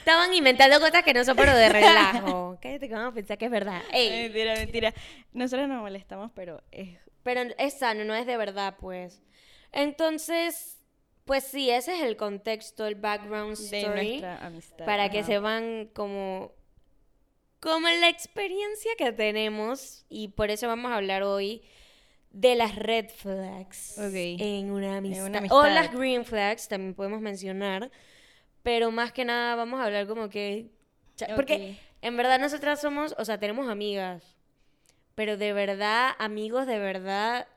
estaban 0.00 0.34
inventando 0.34 0.80
cosas 0.80 1.04
que 1.04 1.14
no 1.14 1.24
son, 1.24 1.36
pero 1.36 1.54
de 1.54 1.68
relajo. 1.68 2.58
Cállate 2.60 2.88
que 2.88 2.94
vamos 2.94 3.12
a 3.12 3.14
pensar 3.14 3.38
que 3.38 3.44
es 3.44 3.50
verdad. 3.52 3.80
Ey, 3.92 4.24
Mentira, 4.24 4.54
mentira. 4.56 4.94
Nosotros 5.32 5.68
nos 5.68 5.82
molestamos, 5.82 6.32
pero 6.34 6.64
es... 6.72 6.98
pero 7.22 7.42
es 7.58 7.78
sano, 7.78 8.02
no 8.02 8.16
es 8.16 8.26
de 8.26 8.36
verdad, 8.36 8.74
pues. 8.80 9.22
Entonces, 9.70 10.80
pues 11.26 11.44
sí, 11.44 11.70
ese 11.70 11.94
es 11.94 12.02
el 12.02 12.16
contexto, 12.16 12.88
el 12.88 12.96
background 12.96 13.56
de 13.56 13.78
story. 13.82 14.08
nuestra 14.08 14.44
amistad. 14.44 14.84
para 14.84 15.10
que 15.10 15.22
se 15.22 15.38
van 15.38 15.90
como 15.94 16.55
como 17.66 17.88
la 17.88 18.08
experiencia 18.08 18.92
que 18.96 19.10
tenemos, 19.10 20.04
y 20.08 20.28
por 20.28 20.52
eso 20.52 20.68
vamos 20.68 20.92
a 20.92 20.98
hablar 20.98 21.24
hoy 21.24 21.62
de 22.30 22.54
las 22.54 22.76
red 22.76 23.08
flags 23.08 23.98
Ok. 23.98 24.12
en, 24.14 24.70
una 24.70 24.98
amistad. 24.98 25.26
una 25.26 25.52
O 25.52 25.66
las 25.66 25.92
green 25.92 26.24
flags 26.24 26.68
también 26.68 26.94
podemos 26.94 27.20
mencionar, 27.20 27.90
pero 28.62 28.92
más 28.92 29.10
que 29.12 29.24
nada 29.24 29.56
vamos 29.56 29.80
a 29.80 29.84
hablar 29.86 30.06
como 30.06 30.28
que... 30.28 30.70
Porque 31.34 31.76
en 32.02 32.16
verdad 32.16 32.38
nosotras 32.38 32.80
somos, 32.80 33.16
o 33.18 33.24
sea, 33.24 33.40
tenemos 33.40 33.68
amigas, 33.68 34.36
pero 35.16 35.36
de 35.36 35.52
verdad, 35.52 36.12
amigos 36.20 36.68
de 36.68 36.78
verdad, 36.78 37.48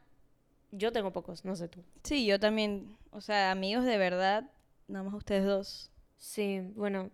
yo 0.71 0.91
tengo 0.91 1.13
pocos, 1.13 1.45
no 1.45 1.55
sé 1.55 1.67
tú. 1.67 1.83
Sí, 2.03 2.25
yo 2.25 2.39
también. 2.39 2.97
O 3.11 3.21
sea, 3.21 3.51
amigos 3.51 3.85
de 3.85 3.99
verdad, 3.99 4.49
nada 4.87 5.03
más 5.03 5.13
ustedes 5.13 5.45
dos. 5.45 5.91
Sí, 6.17 6.61
bueno, 6.73 7.11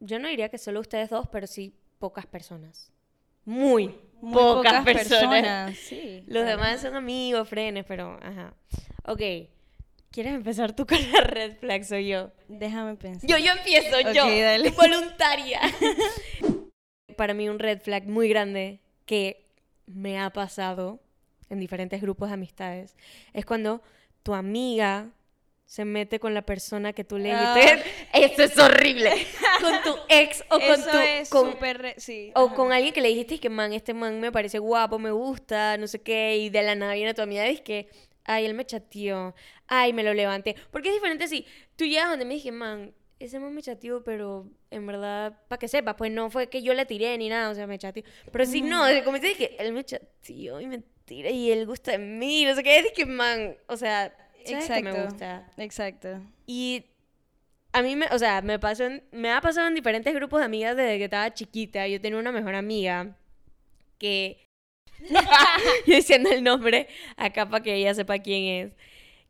yo 0.00 0.18
no 0.18 0.28
diría 0.28 0.50
que 0.50 0.58
solo 0.58 0.80
ustedes 0.80 1.08
dos, 1.08 1.28
pero 1.32 1.46
sí 1.46 1.72
pocas 1.98 2.26
personas. 2.26 2.92
Muy, 3.44 3.94
Muy 4.20 4.32
pocas, 4.32 4.84
personas. 4.84 5.76
Sí. 5.76 6.22
Los 6.26 6.44
claro. 6.44 6.48
demás 6.48 6.80
son 6.80 6.94
amigos, 6.96 7.48
frenes, 7.48 7.84
pero 7.86 8.18
ajá. 8.22 8.54
Ok, 9.04 9.20
¿quieres 10.10 10.34
empezar 10.34 10.74
tú 10.74 10.86
con 10.86 10.98
la 11.12 11.20
red 11.20 11.56
flag? 11.58 11.84
Soy 11.84 12.08
yo. 12.08 12.30
Déjame 12.48 12.96
pensar. 12.96 13.28
Yo, 13.28 13.36
yo 13.38 13.52
empiezo, 13.52 14.00
yo, 14.12 14.24
dale. 14.26 14.70
voluntaria. 14.76 15.60
Para 17.16 17.34
mí 17.34 17.48
un 17.48 17.58
red 17.58 17.80
flag 17.80 18.06
muy 18.06 18.28
grande 18.28 18.80
que 19.04 19.46
me 19.86 20.18
ha 20.18 20.30
pasado 20.30 21.00
en 21.50 21.60
diferentes 21.60 22.00
grupos 22.00 22.28
de 22.28 22.34
amistades 22.34 22.96
es 23.32 23.44
cuando 23.44 23.82
tu 24.22 24.34
amiga 24.34 25.10
se 25.66 25.84
mete 25.84 26.20
con 26.20 26.34
la 26.34 26.42
persona 26.42 26.92
que 26.92 27.04
tú 27.04 27.18
le 27.18 27.32
Ah. 27.32 27.54
dijiste. 27.54 27.82
Eso 28.12 28.42
es 28.42 28.58
horrible. 28.58 29.10
Con 29.60 29.82
tu 29.82 29.96
ex 30.08 30.42
o 30.50 30.60
con 30.60 30.62
Eso 30.62 30.90
tu 30.90 30.98
es 30.98 31.30
con- 31.30 31.56
re- 31.60 31.94
Sí. 31.98 32.32
o 32.34 32.46
ajá. 32.46 32.54
con 32.54 32.72
alguien 32.72 32.92
que 32.92 33.00
le 33.00 33.08
dijiste 33.08 33.40
que 33.40 33.48
man, 33.48 33.72
este 33.72 33.94
man 33.94 34.20
me 34.20 34.30
parece 34.30 34.58
guapo, 34.58 34.98
me 34.98 35.10
gusta, 35.10 35.76
no 35.78 35.86
sé 35.86 36.02
qué, 36.02 36.36
y 36.36 36.50
de 36.50 36.62
la 36.62 36.74
nada 36.74 36.94
viene 36.94 37.14
tu 37.14 37.22
amiga 37.22 37.48
y 37.48 37.58
que, 37.58 37.88
ay, 38.24 38.44
él 38.44 38.54
me 38.54 38.64
chateó, 38.66 39.34
ay, 39.66 39.92
me 39.94 40.02
lo 40.02 40.12
levanté. 40.12 40.54
Porque 40.70 40.88
es 40.88 40.94
diferente 40.94 41.28
si 41.28 41.46
tú 41.76 41.84
llegas 41.86 42.10
donde 42.10 42.24
me 42.26 42.34
dije, 42.34 42.52
man, 42.52 42.92
ese 43.18 43.38
man 43.40 43.54
me 43.54 43.62
chateó, 43.62 44.04
pero 44.04 44.46
en 44.70 44.86
verdad, 44.86 45.38
para 45.48 45.58
que 45.58 45.68
sepas, 45.68 45.94
pues 45.96 46.10
no 46.12 46.30
fue 46.30 46.48
que 46.48 46.62
yo 46.62 46.74
le 46.74 46.84
tiré 46.84 47.16
ni 47.16 47.28
nada, 47.30 47.48
o 47.50 47.54
sea, 47.54 47.66
me 47.66 47.78
chateó. 47.78 48.02
Pero 48.30 48.44
si 48.44 48.60
no, 48.60 48.84
como 49.04 49.18
te 49.18 49.28
dije, 49.28 49.56
él 49.58 49.72
me 49.72 49.82
chateó 49.84 50.60
y 50.60 50.66
me 50.66 50.82
tira 51.06 51.30
y 51.30 51.50
él 51.52 51.64
gusta 51.66 51.92
de 51.92 51.98
mí, 51.98 52.44
no 52.44 52.54
sé 52.54 52.62
qué, 52.62 52.78
es 52.80 52.92
que 52.92 53.06
man, 53.06 53.56
o 53.68 53.76
sea, 53.76 54.14
sabes 54.44 54.66
que 54.68 54.82
me 54.82 54.90
Exacto. 54.90 55.04
gusta. 55.10 55.48
Exacto. 55.56 56.08
Y 56.46 56.84
a 57.72 57.82
mí, 57.82 57.96
me, 57.96 58.06
o 58.06 58.18
sea, 58.18 58.40
me, 58.42 58.58
pasó 58.58 58.84
en- 58.84 59.02
me 59.12 59.30
ha 59.30 59.40
pasado 59.40 59.66
en 59.66 59.74
diferentes 59.74 60.14
grupos 60.14 60.40
de 60.40 60.44
amigas 60.46 60.76
desde 60.76 60.98
que 60.98 61.04
estaba 61.04 61.32
chiquita. 61.34 61.86
Yo 61.88 62.00
tenía 62.00 62.18
una 62.18 62.32
mejor 62.32 62.54
amiga 62.54 63.16
que... 63.98 64.40
yo 65.86 65.96
diciendo 65.96 66.30
el 66.30 66.42
nombre 66.44 66.86
acá 67.16 67.48
para 67.48 67.62
que 67.62 67.74
ella 67.74 67.94
sepa 67.94 68.18
quién 68.20 68.44
es. 68.66 68.72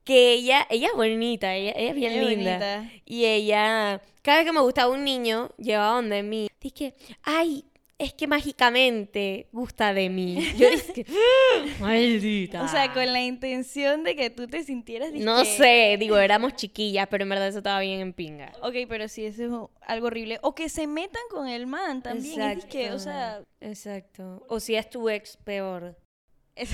Que 0.04 0.34
ella, 0.34 0.66
ella 0.68 0.88
es 0.88 0.94
bonita, 0.94 1.54
ella, 1.54 1.72
ella 1.74 1.88
es 1.90 1.94
bien 1.96 2.12
Ella 2.12 2.28
linda. 2.28 2.58
bonita. 2.78 2.92
Y 3.06 3.24
ella, 3.24 4.02
cada 4.22 4.38
vez 4.38 4.46
que 4.46 4.52
me 4.52 4.60
gustaba 4.60 4.92
un 4.92 5.02
niño, 5.04 5.50
llevaba 5.56 5.94
donde 5.94 6.22
mí. 6.22 6.48
Dije, 6.60 6.94
ay, 7.22 7.64
es 7.98 8.12
que 8.12 8.26
mágicamente 8.26 9.48
gusta 9.52 9.94
de 9.94 10.08
mí. 10.10 10.36
Yo 10.58 10.68
dije, 10.70 11.06
maldita. 11.80 12.62
O 12.62 12.68
sea, 12.68 12.92
con 12.92 13.12
la 13.12 13.22
intención 13.22 14.02
de 14.04 14.16
que 14.16 14.30
tú 14.30 14.46
te 14.46 14.62
sintieras... 14.64 15.12
No 15.12 15.44
sé, 15.44 15.96
digo, 15.98 16.18
éramos 16.18 16.54
chiquillas, 16.56 17.06
pero 17.08 17.22
en 17.22 17.28
verdad 17.30 17.48
eso 17.48 17.58
estaba 17.58 17.80
bien 17.80 18.00
en 18.00 18.12
pinga. 18.12 18.52
Ok, 18.62 18.74
pero 18.88 19.08
sí, 19.08 19.24
eso 19.26 19.42
es 19.80 19.88
algo 19.88 20.06
horrible. 20.08 20.38
O 20.42 20.54
que 20.54 20.68
se 20.68 20.86
metan 20.86 21.22
con 21.30 21.46
el 21.48 21.66
man 21.66 22.02
también. 22.02 22.40
Es 22.40 22.64
que, 22.64 22.92
o 22.92 22.98
sea... 22.98 23.42
Exacto. 23.60 24.44
O 24.48 24.60
si 24.60 24.74
es 24.74 24.90
tu 24.90 25.08
ex, 25.08 25.36
peor. 25.36 25.96
es- 26.56 26.70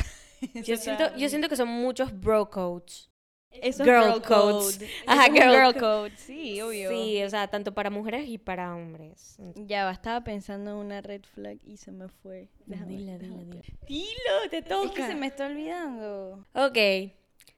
Yo 0.66 0.76
siento, 0.76 1.14
yo 1.16 1.28
siento 1.28 1.48
que 1.48 1.56
son 1.56 1.68
muchos 1.68 2.18
bro 2.18 2.48
codes. 2.50 3.10
Eso 3.52 3.82
es 3.82 3.88
girl 3.88 4.04
girl 4.12 4.22
codes. 4.22 4.76
code. 4.78 4.90
Ajá, 5.06 5.26
es 5.26 5.32
girl 5.32 5.50
girl 5.52 5.72
co- 5.74 5.80
code. 5.80 6.12
Sí, 6.16 6.60
obvio. 6.62 6.90
Sí, 6.90 7.22
o 7.22 7.28
sea, 7.30 7.48
tanto 7.48 7.74
para 7.74 7.90
mujeres 7.90 8.28
y 8.28 8.38
para 8.38 8.74
hombres. 8.74 9.36
Ya 9.56 9.84
va, 9.84 9.90
estaba 9.92 10.22
pensando 10.22 10.70
en 10.70 10.76
una 10.76 11.00
red 11.00 11.22
flag 11.24 11.58
y 11.64 11.76
se 11.76 11.90
me 11.92 12.08
fue. 12.08 12.48
Déjame- 12.66 12.96
Dila, 12.96 13.12
dila, 13.12 13.18
déjame 13.18 13.44
dila. 13.44 13.60
pensar. 13.62 13.86
Dilo, 13.88 14.50
te 14.50 14.58
Es 14.58 14.64
toca. 14.66 14.94
que 14.94 15.06
se 15.06 15.14
me 15.16 15.26
está 15.26 15.46
olvidando. 15.46 16.46
Ok, 16.54 16.78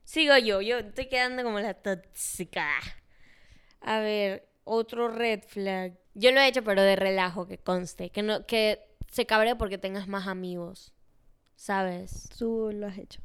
sigo 0.04 0.36
yo. 0.38 0.60
Yo 0.62 0.78
estoy 0.78 1.06
quedando 1.06 1.42
como 1.44 1.60
la 1.60 1.74
tóxica. 1.74 2.68
A 3.80 3.98
ver, 4.00 4.48
otro 4.64 5.08
red 5.08 5.42
flag. 5.46 5.98
Yo 6.14 6.30
lo 6.32 6.40
he 6.40 6.48
hecho, 6.48 6.62
pero 6.64 6.82
de 6.82 6.96
relajo, 6.96 7.46
que 7.46 7.58
conste. 7.58 8.10
Que, 8.10 8.22
no, 8.22 8.46
que 8.46 8.80
se 9.10 9.26
cabre 9.26 9.56
porque 9.56 9.78
tengas 9.78 10.08
más 10.08 10.26
amigos. 10.26 10.94
¿Sabes? 11.56 12.28
Tú 12.38 12.70
lo 12.72 12.86
has 12.86 12.98
hecho. 12.98 13.20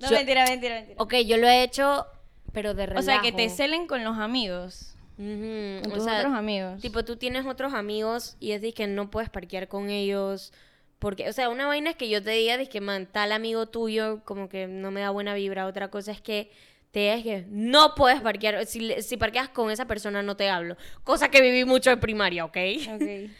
No, 0.00 0.10
Yo- 0.10 0.16
mentira, 0.16 0.44
mentira, 0.46 0.74
mentira. 0.76 0.96
Ok, 1.02 1.14
yo 1.26 1.36
lo 1.36 1.46
he 1.48 1.62
hecho, 1.62 2.06
pero 2.52 2.74
de 2.74 2.86
relajo. 2.86 3.00
O 3.00 3.04
sea, 3.04 3.20
que 3.20 3.32
te 3.32 3.48
celen 3.48 3.86
con 3.86 4.02
los 4.04 4.18
amigos. 4.18 4.94
Con 5.16 5.82
o 5.86 5.94
tus 5.94 6.04
sea, 6.04 6.18
otros 6.20 6.32
amigos. 6.32 6.80
Tipo, 6.80 7.04
tú 7.04 7.16
tienes 7.16 7.44
otros 7.44 7.74
amigos 7.74 8.36
y 8.40 8.52
es 8.52 8.62
de 8.62 8.72
que 8.72 8.86
no 8.86 9.10
puedes 9.10 9.28
parquear 9.28 9.68
con 9.68 9.90
ellos. 9.90 10.52
Porque, 10.98 11.28
o 11.28 11.32
sea, 11.32 11.50
una 11.50 11.66
vaina 11.66 11.90
es 11.90 11.96
que 11.96 12.08
yo 12.08 12.22
te 12.22 12.30
diga, 12.30 12.56
de 12.56 12.68
que, 12.68 12.80
man, 12.80 13.06
tal 13.10 13.32
amigo 13.32 13.66
tuyo 13.66 14.22
como 14.24 14.48
que 14.48 14.66
no 14.66 14.90
me 14.90 15.00
da 15.02 15.10
buena 15.10 15.34
vibra. 15.34 15.66
Otra 15.66 15.88
cosa 15.88 16.12
es 16.12 16.20
que 16.22 16.50
te 16.90 17.00
digas 17.00 17.22
que 17.22 17.44
no 17.50 17.94
puedes 17.94 18.20
parquear. 18.22 18.64
Si, 18.66 19.02
si 19.02 19.16
parqueas 19.18 19.50
con 19.50 19.70
esa 19.70 19.86
persona, 19.86 20.22
no 20.22 20.36
te 20.36 20.48
hablo. 20.48 20.76
Cosa 21.04 21.30
que 21.30 21.42
viví 21.42 21.64
mucho 21.66 21.90
en 21.90 22.00
primaria, 22.00 22.44
¿ok? 22.46 22.56
Ok. 22.94 23.30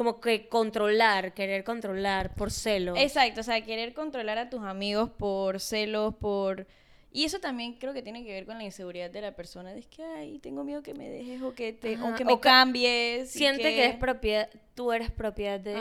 Como 0.00 0.18
que 0.18 0.48
controlar, 0.48 1.34
querer 1.34 1.62
controlar 1.62 2.32
por 2.34 2.50
celo. 2.50 2.96
Exacto, 2.96 3.40
o 3.42 3.44
sea, 3.44 3.60
querer 3.62 3.92
controlar 3.92 4.38
a 4.38 4.48
tus 4.48 4.62
amigos 4.62 5.10
por 5.10 5.60
celos, 5.60 6.14
por... 6.14 6.66
Y 7.12 7.24
eso 7.24 7.38
también 7.38 7.74
creo 7.74 7.92
que 7.92 8.00
tiene 8.00 8.24
que 8.24 8.32
ver 8.32 8.46
con 8.46 8.56
la 8.56 8.64
inseguridad 8.64 9.10
de 9.10 9.20
la 9.20 9.36
persona. 9.36 9.74
Es 9.74 9.86
que, 9.88 10.02
ay, 10.02 10.38
tengo 10.38 10.64
miedo 10.64 10.82
que 10.82 10.94
me 10.94 11.10
dejes 11.10 11.42
o 11.42 11.52
que, 11.52 11.74
te, 11.74 11.96
Ajá, 11.96 12.04
o 12.06 12.14
que 12.14 12.24
me 12.24 12.32
o 12.32 12.40
que 12.40 12.48
cambies. 12.48 13.30
Siente 13.30 13.62
que... 13.62 13.84
es 13.84 13.94
propiedad, 13.96 14.48
tú 14.74 14.90
eres 14.90 15.10
propiedad 15.10 15.60
de, 15.60 15.74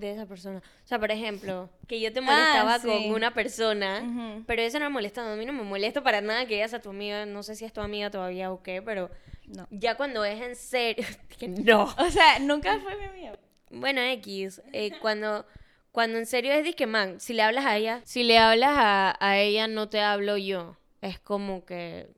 de 0.00 0.10
esa 0.10 0.24
persona. 0.24 0.60
O 0.82 0.86
sea, 0.86 0.98
por 0.98 1.10
ejemplo, 1.10 1.68
que 1.86 2.00
yo 2.00 2.10
te 2.14 2.20
Ah, 2.20 2.22
molestaba 2.22 2.78
sí. 2.78 2.86
con 2.88 3.12
una 3.14 3.34
persona, 3.34 4.00
Ujú. 4.02 4.44
pero 4.46 4.62
eso 4.62 4.78
no 4.78 4.86
me 4.86 4.90
molesta, 4.94 5.30
a 5.30 5.36
mí 5.36 5.44
no 5.44 5.52
me 5.52 5.64
molesta 5.64 6.02
para 6.02 6.22
nada 6.22 6.46
que 6.46 6.54
ella 6.56 6.68
sea 6.68 6.80
tu 6.80 6.88
amiga, 6.88 7.26
no 7.26 7.42
sé 7.42 7.56
si 7.56 7.66
es 7.66 7.74
tu 7.74 7.82
amiga 7.82 8.10
todavía 8.10 8.50
o 8.50 8.62
qué, 8.62 8.80
pero 8.80 9.10
No. 9.48 9.66
ya 9.70 9.96
cuando 9.98 10.24
es 10.24 10.40
en 10.40 10.56
serio, 10.56 11.04
que 11.38 11.46
no. 11.48 11.82
O 11.98 12.10
sea, 12.10 12.38
nunca 12.38 12.78
fue 12.78 12.96
mi 12.96 13.04
amiga. 13.04 13.38
Bueno, 13.70 14.00
X, 14.00 14.62
eh, 14.72 14.90
cuando, 15.00 15.46
cuando 15.92 16.18
en 16.18 16.26
serio 16.26 16.52
es 16.52 16.64
de 16.64 16.74
que, 16.74 16.86
man, 16.86 17.20
si 17.20 17.32
le 17.32 17.42
hablas 17.42 17.66
a 17.66 17.76
ella, 17.76 18.00
si 18.04 18.24
le 18.24 18.38
hablas 18.38 18.74
a, 18.76 19.16
a 19.20 19.38
ella, 19.38 19.68
no 19.68 19.88
te 19.88 20.00
hablo 20.00 20.36
yo. 20.36 20.76
Es 21.00 21.18
como 21.20 21.64
que 21.64 22.08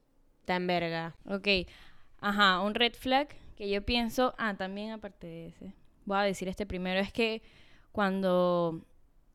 te 0.45 0.55
enverga. 0.55 1.15
Ok, 1.27 1.49
ajá, 2.21 2.61
un 2.61 2.75
red 2.75 2.95
flag 2.95 3.29
que 3.57 3.69
yo 3.69 3.83
pienso, 3.83 4.35
ah, 4.39 4.55
también 4.57 4.93
aparte 4.93 5.27
de 5.27 5.47
ese, 5.49 5.73
voy 6.05 6.19
a 6.19 6.23
decir 6.23 6.49
este 6.49 6.65
primero, 6.65 7.01
es 7.01 7.13
que 7.13 7.43
cuando 7.93 8.85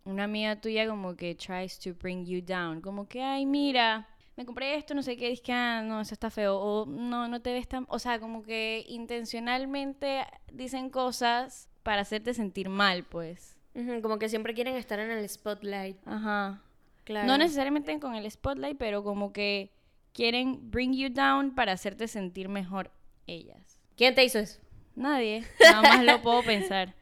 una 0.06 0.24
amiga 0.24 0.60
tuya 0.60 0.88
como 0.88 1.16
que 1.16 1.36
tries 1.36 1.78
to 1.80 1.94
bring 1.94 2.26
you 2.26 2.42
down, 2.42 2.82
como 2.82 3.08
que, 3.08 3.22
ay, 3.22 3.46
mira, 3.46 4.08
me 4.36 4.46
compré 4.46 4.76
esto, 4.76 4.94
no 4.94 5.04
sé 5.04 5.18
qué, 5.18 5.30
dices 5.30 5.44
que, 5.44 5.52
ah, 5.52 5.82
no, 5.84 6.02
eso 6.02 6.14
está 6.14 6.30
feo, 6.30 6.58
o 6.58 6.86
no, 6.86 7.28
no 7.28 7.42
te 7.42 7.54
ves 7.54 7.68
tan, 7.68 7.86
o 7.90 8.00
sea, 8.00 8.20
como 8.20 8.44
que 8.44 8.86
intencionalmente 8.88 10.26
dicen 10.52 10.90
cosas 10.90 11.70
para 11.84 12.02
hacerte 12.02 12.34
sentir 12.34 12.70
mal, 12.70 13.04
pues. 13.04 13.56
Como 14.02 14.20
que 14.20 14.30
siempre 14.30 14.54
quieren 14.54 14.76
estar 14.76 15.00
en 15.00 15.12
el 15.12 15.28
spotlight. 15.28 15.98
Ajá. 16.06 16.62
Claro. 17.04 17.28
No 17.28 17.38
necesariamente 17.38 18.00
con 18.00 18.16
el 18.16 18.30
spotlight, 18.30 18.78
pero 18.78 19.04
como 19.04 19.34
que 19.34 19.72
quieren 20.14 20.72
bring 20.72 20.94
you 20.94 21.10
down 21.10 21.54
para 21.56 21.74
hacerte 21.74 22.08
sentir 22.08 22.48
mejor 22.50 22.92
ellas. 23.28 23.80
¿Quién 23.98 24.16
te 24.16 24.24
hizo 24.24 24.40
eso? 24.40 24.60
Nadie, 24.96 25.44
nada 25.60 25.82
más 25.82 26.04
lo 26.06 26.22
puedo 26.22 26.44
pensar. 26.46 26.94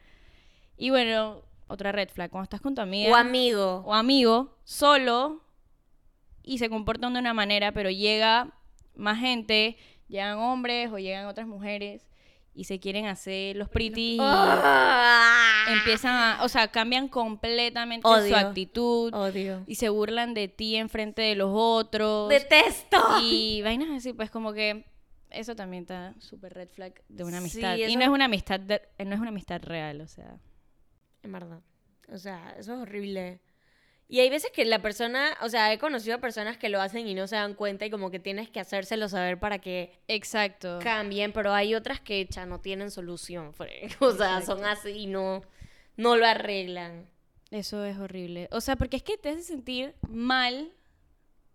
Y 0.77 0.89
bueno, 0.89 1.41
otra 1.67 1.91
red 1.91 2.09
flag, 2.09 2.31
cuando 2.31 2.45
estás 2.45 2.61
con 2.61 2.73
tu 2.73 2.81
amiga 2.81 3.11
O 3.11 3.15
amigo. 3.15 3.83
o 3.85 3.93
amigo 3.93 4.57
solo 4.63 5.41
y 6.43 6.57
se 6.57 6.69
comportan 6.69 7.13
de 7.13 7.19
una 7.19 7.33
manera, 7.33 7.71
pero 7.73 7.89
llega 7.91 8.51
más 8.95 9.19
gente, 9.19 9.77
llegan 10.07 10.37
hombres 10.39 10.89
o 10.91 10.97
llegan 10.97 11.27
otras 11.27 11.47
mujeres 11.47 12.07
y 12.53 12.65
se 12.65 12.79
quieren 12.79 13.05
hacer 13.05 13.55
los 13.55 13.69
pretty 13.69 14.15
y 14.15 14.17
Ah. 14.19 15.65
empiezan 15.69 16.13
a, 16.15 16.43
o 16.43 16.49
sea, 16.49 16.67
cambian 16.69 17.07
completamente 17.07 18.07
su 18.07 18.35
actitud 18.35 19.13
Odio. 19.13 19.63
y 19.67 19.75
se 19.75 19.89
burlan 19.89 20.33
de 20.33 20.47
ti 20.47 20.75
enfrente 20.75 21.21
de 21.21 21.35
los 21.35 21.51
otros. 21.53 22.29
Detesto. 22.29 22.97
Y 23.23 23.61
vainas 23.61 23.89
así, 23.91 24.13
pues 24.13 24.29
como 24.31 24.53
que 24.53 24.85
eso 25.29 25.55
también 25.55 25.83
está 25.83 26.13
súper 26.19 26.53
red 26.53 26.69
flag 26.69 26.93
de 27.07 27.23
una 27.23 27.37
Sí, 27.39 27.59
amistad. 27.63 27.75
Y 27.77 27.95
no 27.95 28.01
es 28.03 28.09
una 28.09 28.25
amistad, 28.25 28.59
de- 28.59 28.81
no 29.05 29.13
es 29.15 29.19
una 29.21 29.29
amistad 29.29 29.61
real, 29.63 30.01
o 30.01 30.07
sea. 30.07 30.37
En 31.23 31.31
verdad. 31.31 31.61
O 32.11 32.17
sea, 32.17 32.55
eso 32.57 32.73
es 32.73 32.79
horrible. 32.81 33.39
Y 34.11 34.19
hay 34.19 34.29
veces 34.29 34.51
que 34.51 34.65
la 34.65 34.81
persona, 34.81 35.37
o 35.41 35.47
sea, 35.47 35.71
he 35.71 35.79
conocido 35.79 36.17
a 36.17 36.19
personas 36.19 36.57
que 36.57 36.67
lo 36.67 36.81
hacen 36.81 37.07
y 37.07 37.13
no 37.13 37.27
se 37.27 37.37
dan 37.37 37.53
cuenta 37.53 37.85
y 37.85 37.89
como 37.89 38.11
que 38.11 38.19
tienes 38.19 38.49
que 38.49 38.59
hacérselo 38.59 39.07
saber 39.07 39.39
para 39.39 39.59
que 39.59 39.97
Exacto. 40.09 40.79
cambien, 40.83 41.31
pero 41.31 41.53
hay 41.53 41.75
otras 41.75 42.01
que 42.01 42.25
ya 42.25 42.45
no 42.45 42.59
tienen 42.59 42.91
solución. 42.91 43.53
O 44.01 44.11
sea, 44.11 44.41
son 44.41 44.65
así 44.65 44.89
y 44.89 45.05
no, 45.05 45.43
no 45.95 46.17
lo 46.17 46.25
arreglan. 46.25 47.07
Eso 47.51 47.85
es 47.85 47.97
horrible. 47.97 48.49
O 48.51 48.59
sea, 48.59 48.75
porque 48.75 48.97
es 48.97 49.03
que 49.03 49.17
te 49.17 49.29
hace 49.29 49.43
sentir 49.43 49.95
mal 50.09 50.73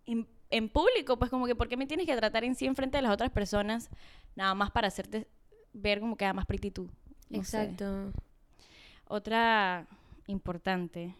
en, 0.07 0.27
en 0.49 0.67
público, 0.67 1.19
pues 1.19 1.29
como 1.29 1.45
que 1.45 1.53
¿por 1.53 1.67
qué 1.67 1.77
me 1.77 1.85
tienes 1.85 2.07
que 2.07 2.17
tratar 2.17 2.43
en 2.43 2.55
sí 2.55 2.65
en 2.65 2.75
frente 2.75 2.97
de 2.97 3.03
las 3.03 3.11
otras 3.11 3.29
personas 3.29 3.91
nada 4.35 4.55
más 4.55 4.71
para 4.71 4.87
hacerte 4.87 5.27
ver 5.73 5.99
como 5.99 6.17
que 6.17 6.25
da 6.25 6.33
más 6.33 6.47
pretty 6.47 6.71
tú? 6.71 6.89
No 7.29 7.43
sé. 7.43 7.61
Exacto. 7.61 8.13
Otra 9.05 9.85
importante 10.25 11.13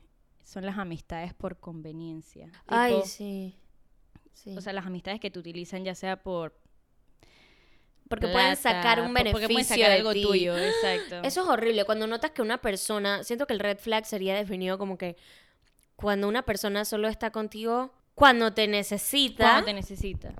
son 0.47 0.65
las 0.65 0.77
amistades 0.77 1.33
por 1.33 1.59
conveniencia. 1.59 2.49
Ay, 2.67 2.93
Tipo, 2.93 3.05
sí. 3.05 3.55
Sí. 4.33 4.55
O 4.57 4.61
sea, 4.61 4.71
las 4.71 4.85
amistades 4.85 5.19
que 5.19 5.29
te 5.29 5.39
utilizan 5.39 5.83
ya 5.83 5.93
sea 5.95 6.23
por 6.23 6.53
porque 8.09 8.27
pueden 8.29 8.55
sacar 8.55 9.01
un 9.01 9.13
beneficio 9.13 9.33
porque 9.33 9.47
pueden 9.53 9.65
sacar 9.67 9.89
de 9.89 9.95
algo 9.97 10.13
ti. 10.13 10.21
tuyo, 10.21 10.57
exacto. 10.57 11.15
Eso 11.23 11.41
es 11.41 11.47
horrible. 11.49 11.83
Cuando 11.83 12.07
notas 12.07 12.31
que 12.31 12.41
una 12.41 12.59
persona, 12.59 13.23
siento 13.23 13.45
que 13.45 13.53
el 13.53 13.59
red 13.59 13.77
flag 13.79 14.05
sería 14.05 14.35
definido 14.35 14.77
como 14.77 14.97
que 14.97 15.17
cuando 15.97 16.27
una 16.29 16.43
persona 16.43 16.85
solo 16.85 17.09
está 17.09 17.31
contigo 17.31 17.91
cuando 18.15 18.53
te 18.53 18.67
necesita, 18.67 19.43
Cuando 19.43 19.65
te 19.65 19.73
necesita. 19.73 20.33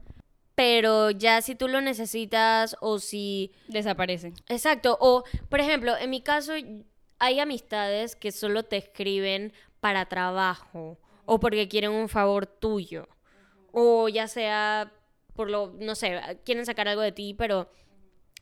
pero 0.56 1.12
ya 1.12 1.42
si 1.42 1.56
tú 1.56 1.68
lo 1.68 1.82
necesitas 1.82 2.78
o 2.80 3.00
si 3.00 3.52
Desaparecen. 3.68 4.34
Exacto, 4.48 4.98
o 5.02 5.24
por 5.50 5.60
ejemplo, 5.60 5.98
en 5.98 6.10
mi 6.10 6.22
caso 6.22 6.54
hay 7.20 7.40
amistades 7.40 8.16
que 8.16 8.32
solo 8.32 8.64
te 8.64 8.78
escriben 8.78 9.52
para 9.80 10.06
trabajo 10.06 10.98
o 11.26 11.40
porque 11.40 11.68
quieren 11.68 11.92
un 11.92 12.10
favor 12.10 12.46
tuyo 12.46 13.08
o 13.72 14.10
ya 14.10 14.28
sea 14.28 14.92
por 15.38 15.52
lo, 15.52 15.72
no 15.80 15.94
sé, 15.94 16.20
quieren 16.44 16.66
sacar 16.66 16.88
algo 16.88 17.04
de 17.04 17.12
ti, 17.12 17.36
pero 17.38 17.70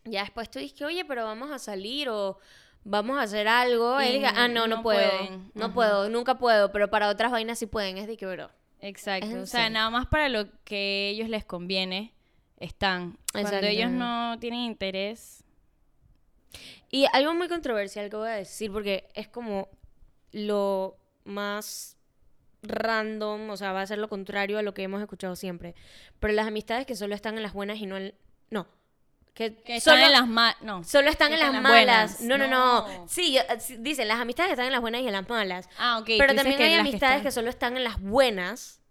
ya 0.05 0.21
después 0.21 0.49
tú 0.49 0.59
dices 0.59 0.77
que, 0.77 0.85
oye, 0.85 1.03
pero 1.03 1.25
vamos 1.25 1.51
a 1.51 1.59
salir 1.59 2.07
o 2.09 2.39
vamos 2.85 3.17
a 3.17 3.23
hacer 3.23 3.49
algo, 3.49 4.01
Y 4.01 4.05
él 4.05 4.13
diga, 4.13 4.31
ah, 4.35 4.47
no, 4.47 4.67
no, 4.67 4.77
no 4.77 4.81
puedo, 4.81 5.09
pueden. 5.09 5.51
no 5.55 5.65
Ajá. 5.65 5.73
puedo, 5.73 6.09
nunca 6.09 6.37
puedo, 6.37 6.71
pero 6.71 6.89
para 6.89 7.09
otras 7.09 7.31
vainas 7.31 7.59
sí 7.59 7.65
pueden, 7.65 7.97
es 7.97 8.07
de 8.07 8.15
que, 8.15 8.25
bro. 8.25 8.49
Exacto. 8.79 9.41
O 9.41 9.45
sea, 9.45 9.69
nada 9.69 9.89
más 9.89 10.07
para 10.07 10.29
lo 10.29 10.47
que 10.63 11.07
a 11.07 11.11
ellos 11.11 11.27
les 11.27 11.43
conviene 11.43 12.13
están. 12.57 13.17
Cuando 13.33 13.57
ellos 13.57 13.91
no 13.91 14.37
tienen 14.39 14.61
interés. 14.61 15.43
Y 16.89 17.07
algo 17.11 17.33
muy 17.33 17.49
controversial 17.49 18.09
que 18.09 18.15
voy 18.15 18.29
a 18.29 18.35
decir, 18.35 18.71
porque 18.71 19.09
es 19.15 19.27
como 19.27 19.67
lo 20.31 20.95
más 21.25 21.97
random, 22.63 23.49
o 23.49 23.57
sea, 23.57 23.73
va 23.73 23.81
a 23.81 23.87
ser 23.87 23.99
lo 23.99 24.09
contrario 24.09 24.57
a 24.57 24.61
lo 24.61 24.73
que 24.73 24.83
hemos 24.83 25.01
escuchado 25.01 25.35
siempre. 25.35 25.75
Pero 26.19 26.33
las 26.33 26.47
amistades 26.47 26.85
que 26.85 26.95
solo 26.95 27.13
están 27.15 27.37
en 27.37 27.43
las 27.43 27.53
buenas 27.53 27.77
y 27.77 27.85
no 27.85 27.97
en... 27.97 28.15
No. 28.49 28.67
Que, 29.33 29.53
Que 29.63 29.81
solo, 29.81 29.97
están 29.97 30.13
en 30.13 30.19
las 30.19 30.27
malas. 30.27 30.61
No. 30.61 30.83
solo 30.83 31.09
están 31.09 31.33
en 31.33 31.39
las 31.39 31.53
malas. 31.53 31.69
buenas. 31.69 32.21
No, 32.21 32.37
no, 32.37 32.47
no, 32.47 32.87
No. 32.87 33.07
Sí, 33.07 33.37
dicen, 33.79 34.07
las 34.07 34.19
amistades 34.19 34.49
que 34.49 34.53
están 34.53 34.67
en 34.67 34.71
las 34.71 34.81
buenas 34.81 35.01
y 35.01 35.07
en 35.07 35.11
las 35.11 35.27
malas. 35.27 35.69
Ah, 35.77 35.99
ok. 35.99 36.05
Pero 36.17 36.33
también 36.33 36.61
hay 36.61 36.69
que 36.69 36.75
amistades 36.75 37.21
que 37.21 37.31
solo 37.31 37.49
están 37.49 37.75
en 37.75 37.83
las 37.83 37.99
buenas 37.99 38.81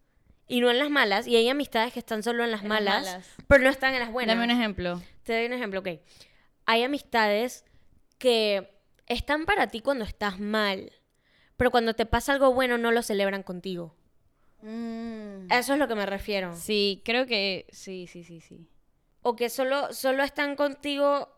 y 0.47 0.61
no 0.61 0.71
en 0.71 0.79
las 0.79 0.91
malas. 0.91 1.27
Y 1.27 1.37
hay 1.37 1.49
amistades 1.49 1.93
que 1.95 1.99
están 1.99 2.23
solo 2.23 2.45
en 2.45 2.51
las 2.51 2.63
en 2.63 2.69
las 2.69 2.81
malas, 2.81 3.07
malas. 3.07 3.29
pero 3.49 3.65
no 3.65 3.71
están 3.71 3.95
en 3.95 4.01
las 4.01 4.13
buenas. 4.13 4.37
Dame 4.37 4.45
un 4.45 4.51
ejemplo. 4.59 5.03
Te 5.23 5.35
doy 5.35 5.47
un 5.47 5.55
ejemplo, 5.55 5.81
ok. 5.81 5.89
Hay 6.67 6.83
amistades 6.83 7.65
que 8.19 8.71
están 9.07 9.47
para 9.47 9.69
ti 9.69 9.81
cuando 9.81 10.05
estás 10.05 10.39
mal, 10.39 10.93
pero 11.57 11.71
cuando 11.71 11.95
te 11.95 12.07
pasa 12.07 12.33
algo 12.33 12.53
bueno 12.53 12.79
no 12.79 12.91
lo 12.93 13.03
celebran 13.03 13.43
contigo. 13.43 13.95
A 15.51 15.59
Eso 15.59 15.75
es 15.75 15.79
lo 15.79 15.89
que 15.89 15.95
me 15.95 16.07
refiero. 16.07 16.55
Sí, 16.57 17.03
creo 17.05 17.27
que 17.27 17.67
sí, 17.71 18.07
sí, 18.07 18.25
sí, 18.25 18.41
sí. 18.41 18.67
O 19.23 19.37
que 19.37 19.51
solo, 19.51 19.93
solo 19.93 20.23
están 20.23 20.57
contigo. 20.57 21.29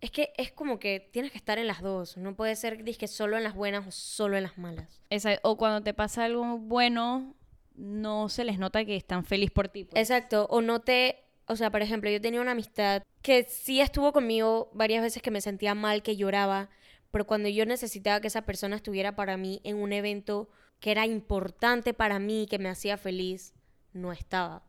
Es 0.00 0.10
que 0.10 0.32
es 0.36 0.52
como 0.52 0.78
que 0.78 1.00
tienes 1.12 1.32
que 1.32 1.38
estar 1.38 1.58
en 1.58 1.66
las 1.66 1.80
dos. 1.80 2.18
No 2.18 2.34
puede 2.36 2.56
ser 2.56 2.84
que 2.84 3.08
solo 3.08 3.38
en 3.38 3.44
las 3.44 3.54
buenas 3.54 3.86
o 3.86 3.90
solo 3.90 4.36
en 4.36 4.42
las 4.42 4.58
malas. 4.58 5.00
Esa- 5.08 5.38
o 5.42 5.56
cuando 5.56 5.80
te 5.82 5.94
pasa 5.94 6.24
algo 6.24 6.58
bueno, 6.58 7.34
no 7.74 8.28
se 8.28 8.44
les 8.44 8.58
nota 8.58 8.84
que 8.84 8.96
están 8.96 9.24
felices 9.24 9.52
por 9.52 9.68
ti. 9.68 9.84
pues. 9.84 9.98
Exacto. 10.00 10.46
O 10.50 10.60
no 10.60 10.80
te. 10.80 11.20
O 11.46 11.56
sea, 11.56 11.70
por 11.70 11.80
ejemplo, 11.82 12.10
yo 12.10 12.20
tenía 12.20 12.40
una 12.42 12.52
amistad 12.52 13.02
que 13.22 13.44
sí 13.44 13.80
estuvo 13.80 14.12
conmigo 14.12 14.70
varias 14.74 15.02
veces 15.02 15.22
que 15.22 15.30
me 15.30 15.40
sentía 15.40 15.74
mal, 15.74 16.02
que 16.02 16.16
lloraba, 16.16 16.68
pero 17.14 17.26
cuando 17.28 17.48
yo 17.48 17.64
necesitaba 17.64 18.20
que 18.20 18.26
esa 18.26 18.42
persona 18.42 18.74
estuviera 18.74 19.14
para 19.14 19.36
mí 19.36 19.60
en 19.62 19.76
un 19.76 19.92
evento 19.92 20.48
que 20.80 20.90
era 20.90 21.06
importante 21.06 21.94
para 21.94 22.18
mí, 22.18 22.48
que 22.50 22.58
me 22.58 22.68
hacía 22.68 22.96
feliz, 22.98 23.54
no 23.92 24.10
estaba. 24.12 24.64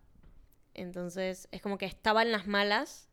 Entonces, 0.75 1.47
es 1.51 1.61
como 1.63 1.79
que 1.79 1.87
estaba 1.87 2.21
en 2.21 2.31
las 2.31 2.45
malas, 2.45 3.09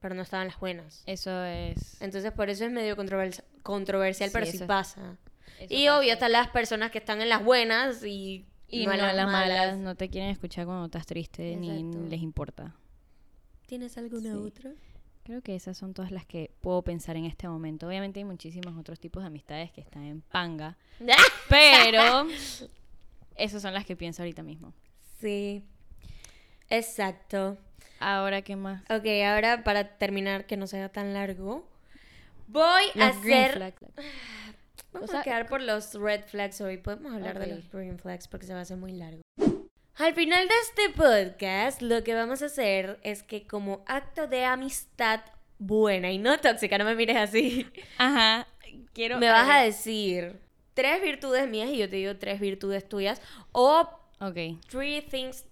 pero 0.00 0.16
no 0.16 0.22
estaba 0.22 0.42
en 0.42 0.48
las 0.48 0.58
buenas. 0.58 1.04
Eso 1.06 1.44
es. 1.44 2.00
Entonces, 2.00 2.32
por 2.32 2.50
eso 2.50 2.64
es 2.64 2.72
medio 2.72 2.96
controvers- 2.96 3.44
controversial, 3.62 4.28
Sí, 4.30 4.32
pero 4.34 4.46
sí 4.46 4.56
es- 4.56 4.62
pasa. 4.64 5.18
eso 5.60 5.66
Y 5.72 5.86
pasa. 5.86 5.98
obvio, 6.00 6.12
están 6.14 6.32
las 6.32 6.48
personas 6.48 6.90
que 6.90 6.98
están 6.98 7.20
en 7.22 7.28
las 7.28 7.44
buenas 7.44 8.02
y, 8.04 8.44
Y 8.66 8.86
no 8.86 8.92
en 8.92 8.98
las 9.16 9.26
malas. 9.28 9.78
no 9.78 9.94
te 9.94 10.08
quieren 10.08 10.30
escuchar 10.30 10.66
cuando 10.66 10.86
estás 10.86 11.06
triste 11.06 11.52
Exacto. 11.52 11.72
ni 11.72 12.08
les 12.08 12.20
importa. 12.22 12.74
¿Tienes 13.66 13.96
alguna 13.98 14.32
Sí. 14.32 14.36
otra? 14.38 14.72
Creo 15.28 15.42
que 15.42 15.54
esas 15.54 15.76
son 15.76 15.92
todas 15.92 16.10
las 16.10 16.24
que 16.24 16.50
puedo 16.62 16.80
pensar 16.80 17.14
en 17.18 17.26
este 17.26 17.46
momento. 17.48 17.86
Obviamente 17.86 18.18
hay 18.18 18.24
muchísimos 18.24 18.74
otros 18.78 18.98
tipos 18.98 19.22
de 19.22 19.26
amistades 19.26 19.70
que 19.70 19.82
están 19.82 20.02
en 20.04 20.22
panga, 20.22 20.78
pero 21.50 22.26
esas 23.36 23.60
son 23.60 23.74
las 23.74 23.84
que 23.84 23.94
pienso 23.94 24.22
ahorita 24.22 24.42
mismo. 24.42 24.72
Sí. 25.20 25.62
Exacto. 26.70 27.58
Ahora, 28.00 28.40
¿qué 28.40 28.56
más? 28.56 28.80
Ok, 28.90 29.04
ahora 29.26 29.64
para 29.64 29.98
terminar, 29.98 30.46
que 30.46 30.56
no 30.56 30.66
sea 30.66 30.88
tan 30.88 31.12
largo, 31.12 31.68
voy 32.46 32.84
a 32.94 33.08
Los 33.08 33.16
hacer... 33.18 33.52
flag. 33.52 33.74
Vamos 34.94 35.10
O 35.10 35.12
sea, 35.12 35.20
a 35.20 35.24
quedar 35.24 35.46
por 35.46 35.60
los 35.60 35.92
red 35.92 36.22
flags 36.24 36.58
hoy. 36.62 36.78
Podemos 36.78 37.12
hablar 37.12 37.38
de 37.38 37.52
Ok. 37.52 37.56
los 37.56 37.70
green 37.70 37.98
flags 37.98 38.28
porque 38.28 38.46
se 38.46 38.54
va 38.54 38.60
a 38.60 38.62
hacer 38.62 38.78
muy 38.78 38.92
largo. 38.92 39.20
Al 39.98 40.14
final 40.14 40.46
de 40.46 40.54
este 40.62 40.90
podcast, 40.90 41.82
lo 41.82 42.04
que 42.04 42.14
vamos 42.14 42.42
a 42.42 42.46
hacer 42.46 43.00
es 43.02 43.22
que 43.22 43.46
como 43.46 43.82
acto 43.86 44.28
de 44.28 44.44
amistad 44.44 45.20
buena 45.58 46.10
y 46.12 46.18
no 46.18 46.38
tóxica, 46.38 46.78
no 46.78 46.84
me 46.84 46.94
mires 46.94 47.16
así, 47.16 47.66
Ajá. 47.98 48.46
Quiero. 48.92 49.18
me 49.18 49.28
vas 49.28 49.48
a 49.50 49.60
decir 49.62 50.38
tres 50.74 51.02
virtudes 51.02 51.48
mías 51.48 51.68
y 51.70 51.78
yo 51.78 51.88
te 51.88 51.96
digo 51.96 52.16
tres 52.16 52.38
virtudes 52.40 52.88
tuyas 52.88 53.20
o 53.52 53.88
Ok. 54.20 54.36
three 54.68 55.02
things 55.02 55.44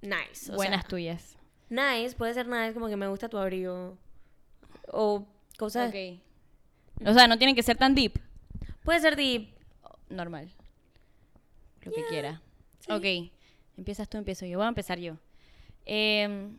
nice. 0.00 0.50
o 0.52 0.54
Buenas 0.56 0.82
sea, 0.82 0.88
tuyas. 0.88 1.36
Nice, 1.68 2.14
puede 2.16 2.34
ser 2.34 2.46
nice 2.46 2.74
como 2.74 2.88
que 2.88 2.96
me 2.96 3.08
gusta 3.08 3.28
tu 3.28 3.36
abrigo. 3.36 3.98
O 4.90 5.26
cosas. 5.58 5.90
Ok. 5.90 6.18
O 7.04 7.12
sea, 7.14 7.26
no 7.28 7.36
tienen 7.36 7.54
que 7.54 7.62
ser 7.62 7.76
tan 7.76 7.94
deep. 7.94 8.18
Puede 8.84 9.00
ser 9.00 9.16
deep. 9.16 9.50
Normal. 10.08 10.50
Lo 11.82 11.92
que 11.92 12.04
quiera. 12.06 12.40
Ok. 12.88 13.30
Empiezas 13.78 14.08
tú, 14.08 14.18
empiezo 14.18 14.44
yo. 14.44 14.58
Voy 14.58 14.66
a 14.66 14.68
empezar 14.68 14.98
yo. 14.98 15.14
Em, 15.86 16.58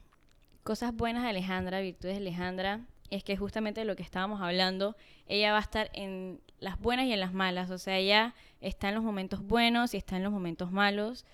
cosas 0.63 0.95
buenas 0.95 1.23
de 1.23 1.29
Alejandra, 1.29 1.81
virtudes 1.81 2.15
de 2.15 2.21
Alejandra, 2.21 2.79
es 3.09 3.25
que 3.25 3.35
justamente 3.35 3.81
de 3.81 3.85
lo 3.85 3.97
que 3.97 4.03
estábamos 4.03 4.41
hablando, 4.41 4.95
ella 5.27 5.51
va 5.51 5.57
a 5.57 5.61
estar 5.61 5.89
en 5.93 6.39
las 6.59 6.79
buenas 6.79 7.07
y 7.07 7.13
en 7.13 7.19
las 7.19 7.33
malas. 7.33 7.71
O 7.71 7.77
sea, 7.77 7.97
ella 7.97 8.33
está 8.61 8.87
en 8.87 8.95
los 8.95 9.03
momentos 9.03 9.41
buenos 9.43 9.93
y 9.93 9.97
está 9.97 10.15
en 10.15 10.23
los 10.23 10.31
momentos 10.31 10.71
malos. 10.71 11.25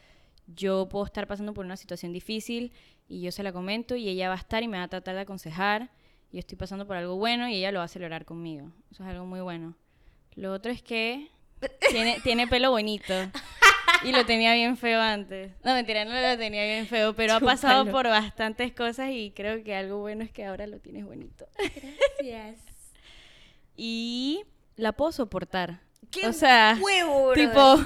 Yo 0.48 0.90
puedo 0.90 1.06
estar 1.06 1.28
pasando 1.28 1.54
por 1.54 1.66
una 1.66 1.78
situación 1.78 2.12
difícil 2.14 2.72
y 3.08 3.22
yo 3.22 3.32
se 3.32 3.44
la 3.44 3.54
comento 3.54 3.96
y 3.96 4.10
ella 4.10 4.28
va 4.30 4.36
a 4.36 4.40
estar 4.40 4.64
y 4.64 4.68
me 4.68 4.78
va 4.78 4.84
a 4.84 4.88
tratar 4.88 5.14
de 5.14 5.22
aconsejar. 5.22 5.92
Yo 6.32 6.40
estoy 6.40 6.58
pasando 6.58 6.88
por 6.88 6.98
algo 6.98 7.16
bueno 7.16 7.48
y 7.48 7.56
ella 7.56 7.72
lo 7.72 7.80
va 7.80 7.86
a 7.86 7.90
celebrar 7.90 8.26
conmigo. 8.26 8.72
Eso 8.92 9.04
es 9.04 9.10
algo 9.10 9.26
muy 9.26 9.42
bueno. 9.42 9.76
Lo 10.34 10.52
otro 10.52 10.72
es 10.72 10.82
que 10.82 11.30
tiene, 11.92 12.20
tiene 12.24 12.48
pelo 12.48 12.72
bonito. 12.72 13.14
Y 14.06 14.12
lo 14.12 14.26
tenía 14.26 14.54
bien 14.54 14.78
feo 14.78 15.02
antes. 15.02 15.52
No, 15.64 15.74
mentira, 15.74 16.06
no 16.06 16.14
lo 16.14 16.38
tenía 16.38 16.64
bien 16.64 16.88
feo, 16.88 17.14
pero 17.14 17.34
ha 17.34 17.40
pasado 17.40 17.90
por 17.92 18.08
bastantes 18.08 18.72
cosas 18.74 19.10
y 19.12 19.32
creo 19.32 19.64
que 19.64 19.76
algo 19.76 20.00
bueno 20.00 20.24
es 20.24 20.32
que 20.32 20.46
ahora 20.46 20.68
lo 20.68 20.80
tienes 20.80 21.06
bonito. 21.06 21.48
Gracias. 22.20 22.60
Y 23.78 24.46
la 24.78 24.94
puedo 24.94 25.12
soportar. 25.12 25.82
¡Qué 26.10 26.28
o 26.28 26.32
sea, 26.32 26.78
huevo, 26.82 27.34
tipo, 27.34 27.84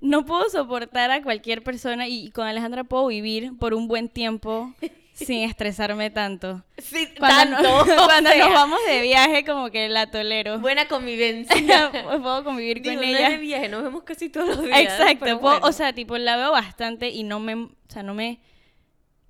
no 0.00 0.24
puedo 0.24 0.48
soportar 0.50 1.12
a 1.12 1.22
cualquier 1.22 1.62
persona 1.62 2.08
y 2.08 2.30
con 2.30 2.46
Alejandra 2.46 2.82
puedo 2.82 3.06
vivir 3.06 3.56
por 3.56 3.74
un 3.74 3.86
buen 3.86 4.08
tiempo 4.08 4.74
sin 5.24 5.42
estresarme 5.42 6.10
tanto. 6.10 6.64
Sí, 6.78 7.08
Cuando, 7.18 7.56
tanto. 7.56 7.84
no- 7.96 8.02
o 8.02 8.06
cuando 8.06 8.30
sea, 8.30 8.44
nos 8.44 8.54
vamos 8.54 8.78
de 8.86 9.00
viaje, 9.02 9.44
como 9.44 9.70
que 9.70 9.88
la 9.88 10.10
tolero. 10.10 10.58
Buena 10.60 10.86
convivencia. 10.88 11.90
puedo 12.22 12.44
convivir 12.44 12.80
Digo, 12.82 13.00
con 13.00 13.10
no 13.10 13.16
ella. 13.16 13.30
de 13.30 13.36
viaje, 13.38 13.68
nos 13.68 13.82
vemos 13.82 14.02
casi 14.04 14.28
todos 14.28 14.48
los 14.48 14.62
días. 14.64 14.80
Exacto, 14.80 15.24
puedo- 15.24 15.38
bueno. 15.40 15.66
o 15.66 15.72
sea, 15.72 15.92
tipo 15.92 16.16
la 16.18 16.36
veo 16.36 16.52
bastante 16.52 17.08
y 17.10 17.24
no 17.24 17.40
me, 17.40 17.54
o 17.54 17.70
sea, 17.88 18.02
no 18.02 18.14
me, 18.14 18.40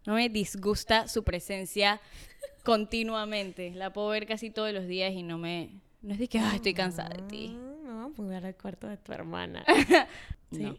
no 0.07 0.14
me 0.14 0.29
disgusta 0.29 1.09
su 1.09 1.24
presencia 1.24 2.01
continuamente. 2.64 3.70
La 3.74 3.92
puedo 3.92 4.09
ver 4.09 4.27
casi 4.27 4.51
todos 4.51 4.72
los 4.72 4.87
días 4.87 5.12
y 5.14 5.22
no 5.22 5.38
me, 5.38 5.70
no 6.03 6.12
es 6.12 6.18
de 6.18 6.29
que 6.29 6.38
"Ay, 6.38 6.57
estoy 6.57 6.74
cansada 6.74 7.09
de 7.11 7.22
ti. 7.22 7.57
Ah, 7.88 8.09
Me 8.16 8.24
voy 8.24 8.35
al 8.35 8.55
cuarto 8.57 8.87
de 8.87 8.96
tu 8.98 9.12
hermana. 9.12 9.64
No. 10.51 10.70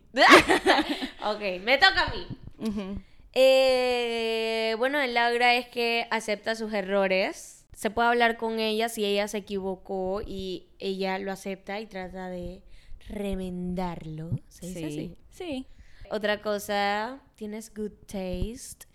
ok, 1.32 1.42
me 1.64 1.78
toca 1.78 2.08
a 2.08 2.12
mí. 2.16 2.28
Ujú. 2.58 3.00
Eh, 3.34 4.76
bueno, 4.78 5.00
el 5.00 5.14
Laura 5.14 5.56
es 5.56 5.68
que 5.68 6.08
acepta 6.10 6.56
sus 6.56 6.74
errores 6.74 7.60
se 7.80 7.90
puede 7.90 8.10
hablar 8.10 8.36
con 8.36 8.60
ella 8.60 8.90
si 8.90 9.06
ella 9.06 9.30
se 9.30 9.38
equivocó 9.38 10.22
y 10.22 10.68
ella 10.80 11.18
lo 11.18 11.32
acepta 11.32 11.80
y 11.80 11.86
trata 11.86 12.28
de 12.28 12.62
remendarlo. 13.08 14.32
¿Se 14.50 14.66
dice 14.66 14.86
así? 14.86 15.16
Sí. 15.30 15.66
Otra 16.12 16.42
cosa, 16.42 17.22
tienes 17.36 17.74
good 17.74 17.94
taste 18.06 18.86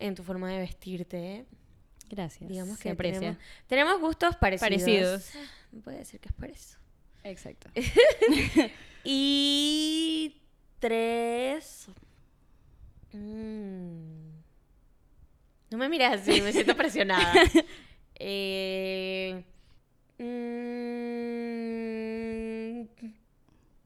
en 0.00 0.16
tu 0.16 0.24
forma 0.24 0.50
de 0.50 0.58
vestirte. 0.58 1.46
Gracias. 2.08 2.50
Digamos 2.50 2.78
Se 2.78 2.82
que 2.82 2.90
aprecia. 2.90 3.20
tenemos, 3.20 3.38
tenemos 3.68 4.00
gustos 4.00 4.34
parecidos. 4.34 4.70
Parecidos. 4.70 5.30
No 5.70 5.82
puede 5.82 5.98
decir 5.98 6.18
que 6.18 6.28
es 6.30 6.34
por 6.34 6.50
eso. 6.50 6.78
Exacto. 7.22 7.70
Y 9.08 10.42
tres. 10.80 11.86
Mm. 13.12 14.30
No 15.70 15.78
me 15.78 15.88
miras 15.88 16.20
así, 16.22 16.40
me 16.40 16.52
siento 16.52 16.76
presionada. 16.76 17.32
Eh, 18.18 19.44
mm, 20.16 20.24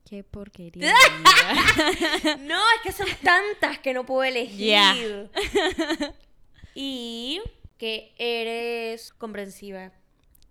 Qué 0.09 0.23
porquería. 0.25 0.95
No, 2.41 2.57
es 2.77 2.81
que 2.85 2.93
son 2.93 3.09
tantas 3.25 3.79
que 3.81 3.93
no 3.93 4.07
puedo 4.07 4.23
elegir. 4.23 5.31
Y 6.75 7.41
que 7.77 8.13
eres 8.19 9.13
comprensiva. 9.13 9.91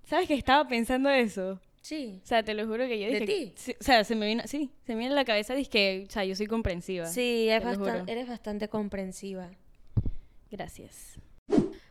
¿Sabes 0.06 0.28
que 0.28 0.34
estaba 0.34 0.68
pensando 0.68 1.10
eso? 1.10 1.60
Sí. 1.90 2.20
O 2.24 2.28
sea, 2.28 2.44
te 2.44 2.54
lo 2.54 2.68
juro 2.68 2.86
que 2.88 3.00
yo 3.00 3.08
¿De 3.08 3.20
dije... 3.22 3.26
ti? 3.26 3.54
sí, 3.56 3.76
o 3.80 3.84
sea, 3.84 4.04
se 4.04 4.16
me 4.16 4.28
vino... 4.28 4.44
Sí, 4.46 4.70
se 4.86 4.94
me 4.94 5.00
vino 5.00 5.14
a 5.14 5.16
la 5.16 5.26
cabeza, 5.26 5.56
dije 5.56 5.72
que... 5.72 6.06
O 6.08 6.12
sea, 6.12 6.24
yo 6.24 6.36
soy 6.36 6.46
comprensiva. 6.46 7.08
Sí, 7.08 7.50
es 7.50 7.64
bastan- 7.64 8.08
eres 8.08 8.28
bastante 8.28 8.68
comprensiva. 8.70 9.50
Gracias. 10.52 11.20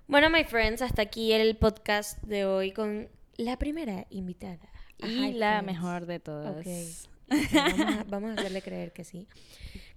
Bueno, 0.07 0.31
my 0.31 0.45
friends, 0.45 0.83
hasta 0.83 1.03
aquí 1.03 1.33
el 1.33 1.57
podcast 1.57 2.23
de 2.23 2.45
hoy 2.45 2.71
con 2.71 3.09
la 3.39 3.59
primera 3.59 4.07
invitada. 4.11 4.71
Y 4.99 5.33
la 5.33 5.59
Friends. 5.63 5.67
mejor 5.67 6.07
de 6.07 6.21
todas. 6.21 6.57
Ok. 6.61 7.09
Vamos 7.53 7.81
a, 7.81 8.05
vamos 8.09 8.31
a 8.31 8.35
hacerle 8.41 8.63
creer 8.63 8.93
que 8.93 9.03
sí. 9.03 9.27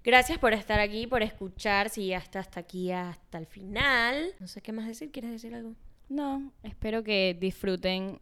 Gracias 0.03 0.39
por 0.39 0.53
estar 0.53 0.79
aquí, 0.79 1.05
por 1.05 1.21
escuchar. 1.21 1.91
Si 1.91 2.07
ya 2.07 2.17
está 2.17 2.39
hasta 2.39 2.59
aquí, 2.59 2.91
hasta 2.91 3.37
el 3.37 3.45
final. 3.45 4.33
No 4.39 4.47
sé 4.47 4.61
qué 4.61 4.71
más 4.71 4.87
decir. 4.87 5.11
¿Quieres 5.11 5.29
decir 5.29 5.53
algo? 5.53 5.75
No, 6.09 6.51
espero 6.63 7.03
que 7.03 7.37
disfruten 7.39 8.19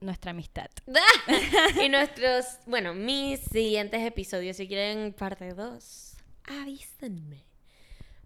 nuestra 0.00 0.30
amistad. 0.30 0.70
y 1.84 1.88
nuestros, 1.88 2.44
bueno, 2.66 2.94
mis 2.94 3.40
siguientes 3.40 4.00
episodios, 4.06 4.56
si 4.56 4.68
quieren 4.68 5.12
parte 5.12 5.54
2, 5.54 6.16
avísenme. 6.62 7.44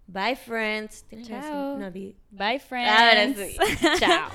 Bye 0.06 0.36
friends. 0.36 1.04
Chao. 1.26 1.78
No, 1.78 1.90
Bye 2.30 2.58
friends. 2.58 2.92
Ahora 2.92 3.32
sí. 3.34 3.56
Chao. 3.98 4.30